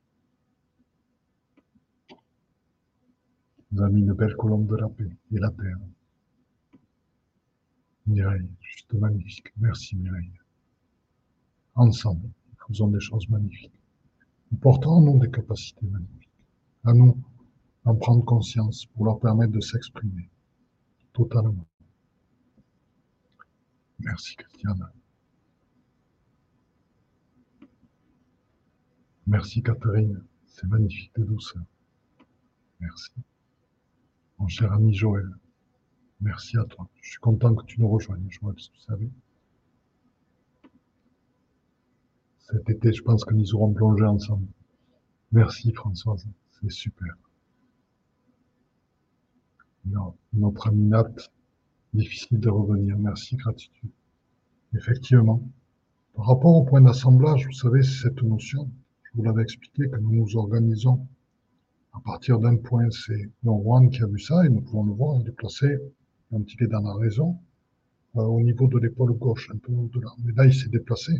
[3.72, 5.78] Nous avons mis une belle colombe de la paix et la terre.
[8.06, 9.48] Mireille, juste magnifique.
[9.56, 10.32] Merci Mireille.
[11.74, 13.80] Ensemble, nous faisons des choses magnifiques.
[14.50, 16.28] Nous portons en nous des capacités magnifiques.
[16.84, 17.16] À nous
[17.86, 20.28] en prendre conscience pour leur permettre de s'exprimer
[21.14, 21.67] totalement.
[24.00, 24.90] Merci Christiane.
[29.26, 31.62] Merci Catherine, c'est magnifique de douceur.
[32.80, 33.12] Merci.
[34.38, 35.28] Mon cher ami Joël,
[36.20, 36.88] merci à toi.
[37.02, 39.10] Je suis content que tu nous rejoignes, Joël, vous savez.
[42.38, 44.46] Cet été, je pense que nous aurons plongé ensemble.
[45.32, 47.14] Merci Françoise, c'est super.
[50.32, 51.10] Notre ami Nat,
[51.94, 52.98] difficile de revenir.
[52.98, 53.90] Merci, gratitude.
[54.74, 55.42] Effectivement,
[56.14, 58.70] par rapport au point d'assemblage, vous savez, cette notion,
[59.04, 61.06] je vous l'avais expliqué, que nous nous organisons
[61.94, 62.90] à partir d'un point.
[62.90, 65.78] C'est Juan qui a vu ça, et nous pouvons le voir, il est placé,
[66.30, 67.38] quand il est dans la raison,
[68.16, 70.10] euh, au niveau de l'épaule gauche, un peu au-delà.
[70.24, 71.12] Mais là, il s'est déplacé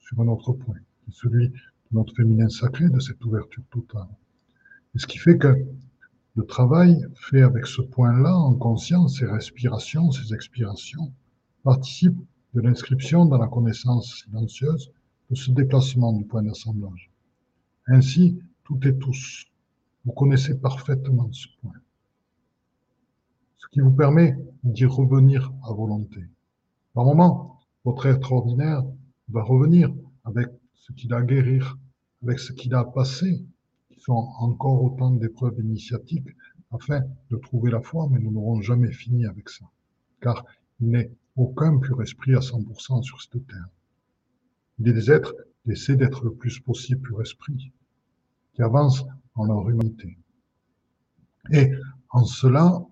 [0.00, 0.76] sur un autre point,
[1.10, 1.54] celui de
[1.92, 4.08] notre féminin sacré, de cette ouverture totale.
[4.94, 5.54] Et ce qui fait que
[6.36, 11.12] le travail fait avec ce point-là, en conscience, ses respirations, ses expirations,
[11.64, 12.16] participe
[12.54, 14.92] de l'inscription dans la connaissance silencieuse
[15.30, 17.10] de ce déplacement du point d'assemblage.
[17.86, 19.46] Ainsi, tout et tous,
[20.04, 21.74] vous connaissez parfaitement ce point.
[23.58, 26.24] Ce qui vous permet d'y revenir à volonté.
[26.94, 28.82] Par moment, votre être ordinaire
[29.28, 29.92] va revenir
[30.24, 31.78] avec ce qu'il a à guérir,
[32.22, 33.44] avec ce qu'il a à passer,
[34.00, 36.28] sont encore autant d'épreuves initiatiques
[36.72, 39.66] afin de trouver la foi, mais nous n'aurons jamais fini avec ça,
[40.20, 40.44] car
[40.80, 43.68] il n'est aucun pur esprit à 100% sur cette terre.
[44.78, 47.72] Il est des êtres qui essaient d'être le plus possible pur esprit,
[48.54, 50.16] qui avancent en leur humanité.
[51.52, 51.72] Et
[52.10, 52.84] en cela,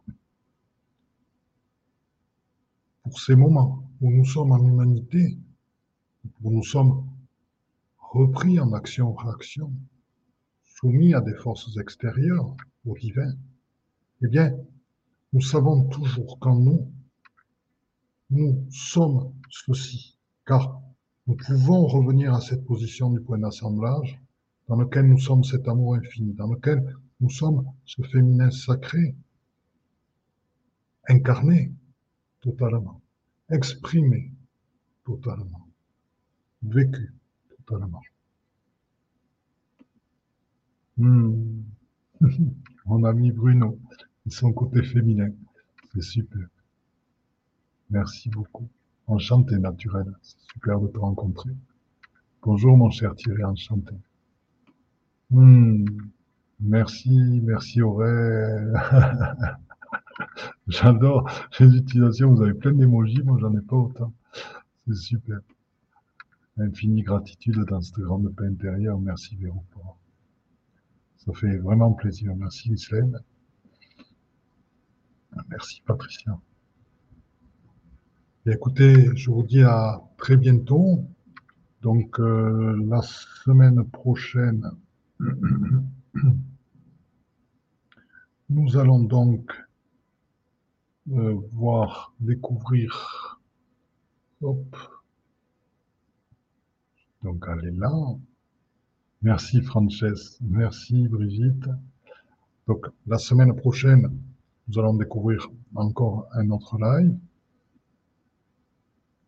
[3.02, 5.38] pour ces moments où nous sommes en humanité,
[6.42, 7.06] où nous sommes
[7.98, 9.72] repris en action-réaction,
[10.80, 12.54] soumis à des forces extérieures,
[12.86, 13.32] au divin,
[14.22, 14.56] eh bien,
[15.32, 16.92] nous savons toujours qu'en nous,
[18.30, 20.16] nous sommes ceci,
[20.46, 20.80] car
[21.26, 24.20] nous pouvons revenir à cette position du point d'assemblage
[24.68, 29.16] dans lequel nous sommes cet amour infini, dans lequel nous sommes ce féminin sacré,
[31.08, 31.72] incarné
[32.40, 33.00] totalement,
[33.50, 34.30] exprimé
[35.04, 35.66] totalement,
[36.62, 37.12] vécu
[37.48, 38.02] totalement.
[40.98, 41.62] Hmm.
[42.86, 43.78] Mon ami Bruno,
[44.26, 45.30] son côté féminin,
[45.94, 46.46] c'est super.
[47.90, 48.68] Merci beaucoup.
[49.06, 50.12] Enchanté, naturel.
[50.22, 51.50] C'est super de te rencontrer.
[52.42, 53.94] Bonjour, mon cher Thierry, enchanté.
[55.30, 55.84] Hmm.
[56.60, 58.74] Merci, merci Aurèle.
[60.66, 61.30] J'adore
[61.60, 62.34] les utilisations.
[62.34, 64.12] Vous avez plein d'émojis, moi j'en ai pas autant.
[64.86, 65.38] C'est super.
[66.56, 68.98] Infinie gratitude dans cette grande paix intérieure.
[68.98, 69.62] Merci Véro
[71.28, 72.34] Ça fait vraiment plaisir.
[72.36, 73.20] Merci Islaine.
[75.50, 76.40] Merci Patricia.
[78.46, 81.04] écoutez, je vous dis à très bientôt.
[81.82, 84.70] Donc euh, la semaine prochaine,
[88.48, 89.52] nous allons donc
[91.10, 93.38] euh, voir, découvrir.
[94.40, 94.74] Hop.
[97.22, 97.92] Donc elle est là.
[99.22, 101.68] Merci Frances, merci Brigitte.
[102.68, 104.16] Donc la semaine prochaine,
[104.68, 107.18] nous allons découvrir encore un autre live.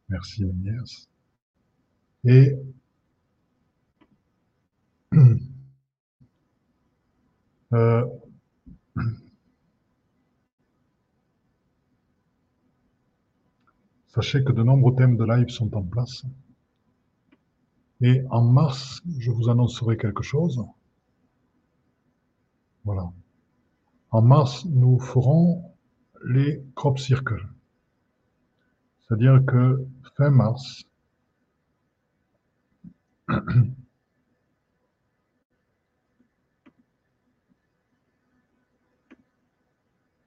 [0.09, 1.09] Merci Agnès.
[2.22, 2.55] Et
[7.72, 8.07] euh,
[14.07, 16.24] sachez que de nombreux thèmes de live sont en place.
[18.03, 20.64] Et en mars, je vous annoncerai quelque chose.
[22.84, 23.12] Voilà.
[24.11, 25.70] En mars, nous ferons
[26.24, 27.46] les crop circles.
[29.01, 29.86] C'est-à-dire que
[30.16, 30.84] fin mars,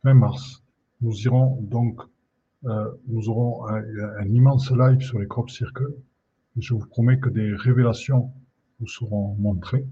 [0.04, 0.64] fin mars,
[1.02, 2.02] nous irons donc,
[2.66, 3.84] euh, nous aurons un,
[4.20, 5.94] un, immense live sur les crop circles
[6.58, 8.32] je vous promets que des révélations
[8.80, 9.86] vous seront montrées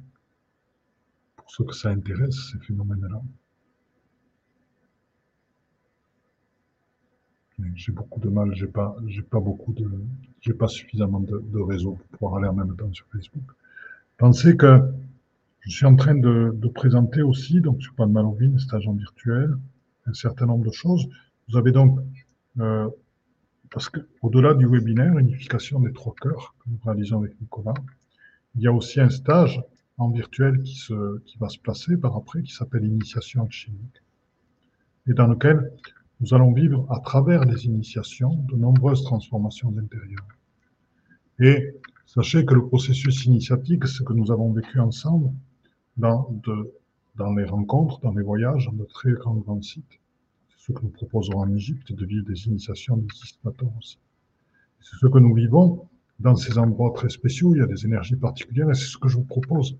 [1.35, 3.21] pour ceux que ça intéresse, ces phénomènes-là.
[7.75, 9.87] J'ai beaucoup de mal, j'ai pas, j'ai pas beaucoup de,
[10.39, 13.43] j'ai pas suffisamment de, de, réseau pour pouvoir aller en même temps sur Facebook.
[14.17, 14.81] Pensez que
[15.59, 19.55] je suis en train de, de présenter aussi, donc sur Padmalovine, stage en virtuel,
[20.07, 21.07] un certain nombre de choses.
[21.49, 21.99] Vous avez donc
[22.59, 22.89] euh,
[23.71, 27.73] parce qu'au-delà du webinaire, unification des trois cœurs que nous réalisons avec Nicolas,
[28.55, 29.63] il y a aussi un stage
[29.97, 34.01] en virtuel qui, se, qui va se placer par après, qui s'appelle Initiation alchimique,
[35.07, 35.71] et dans lequel
[36.19, 40.27] nous allons vivre à travers les initiations de nombreuses transformations intérieures.
[41.39, 41.73] Et
[42.05, 45.31] sachez que le processus initiatique, ce que nous avons vécu ensemble
[45.97, 46.73] dans, de,
[47.15, 50.00] dans les rencontres, dans les voyages, dans de très grands, grands sites,
[50.61, 53.03] ce que nous proposons en Égypte, de vivre des initiations
[53.79, 53.97] aussi.
[54.79, 55.89] C'est ce que nous vivons
[56.19, 59.09] dans ces endroits très spéciaux, il y a des énergies particulières, et c'est ce que
[59.09, 59.75] je vous propose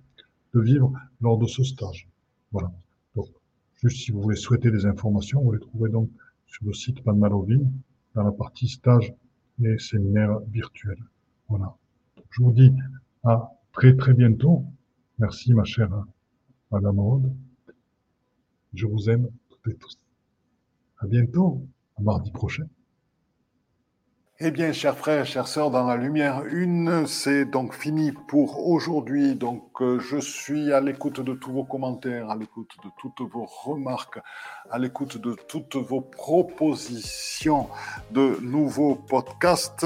[0.56, 2.10] de vivre lors de ce stage.
[2.52, 2.72] Voilà.
[3.16, 3.28] Donc,
[3.76, 6.10] juste si vous voulez souhaiter des informations, vous les trouverez donc
[6.48, 7.72] sur le site Panmalovine,
[8.16, 9.14] dans la partie stage
[9.64, 11.04] et séminaires virtuels.
[11.48, 11.76] Voilà.
[12.32, 12.72] je vous dis
[13.24, 14.66] à très très bientôt.
[15.20, 16.06] Merci ma chère
[16.72, 17.32] Madame Aude.
[18.74, 20.00] Je vous aime toutes et tous.
[21.04, 21.64] À bientôt,
[21.97, 22.66] à mardi prochain.
[24.39, 29.36] Eh bien, chers frères, chères sœurs, dans la lumière une, c'est donc fini pour aujourd'hui.
[29.36, 33.45] Donc, euh, je suis à l'écoute de tous vos commentaires, à l'écoute de toutes vos
[33.45, 34.20] remarques,
[34.70, 37.68] à l'écoute de toutes vos propositions
[38.12, 39.86] de nouveaux podcasts.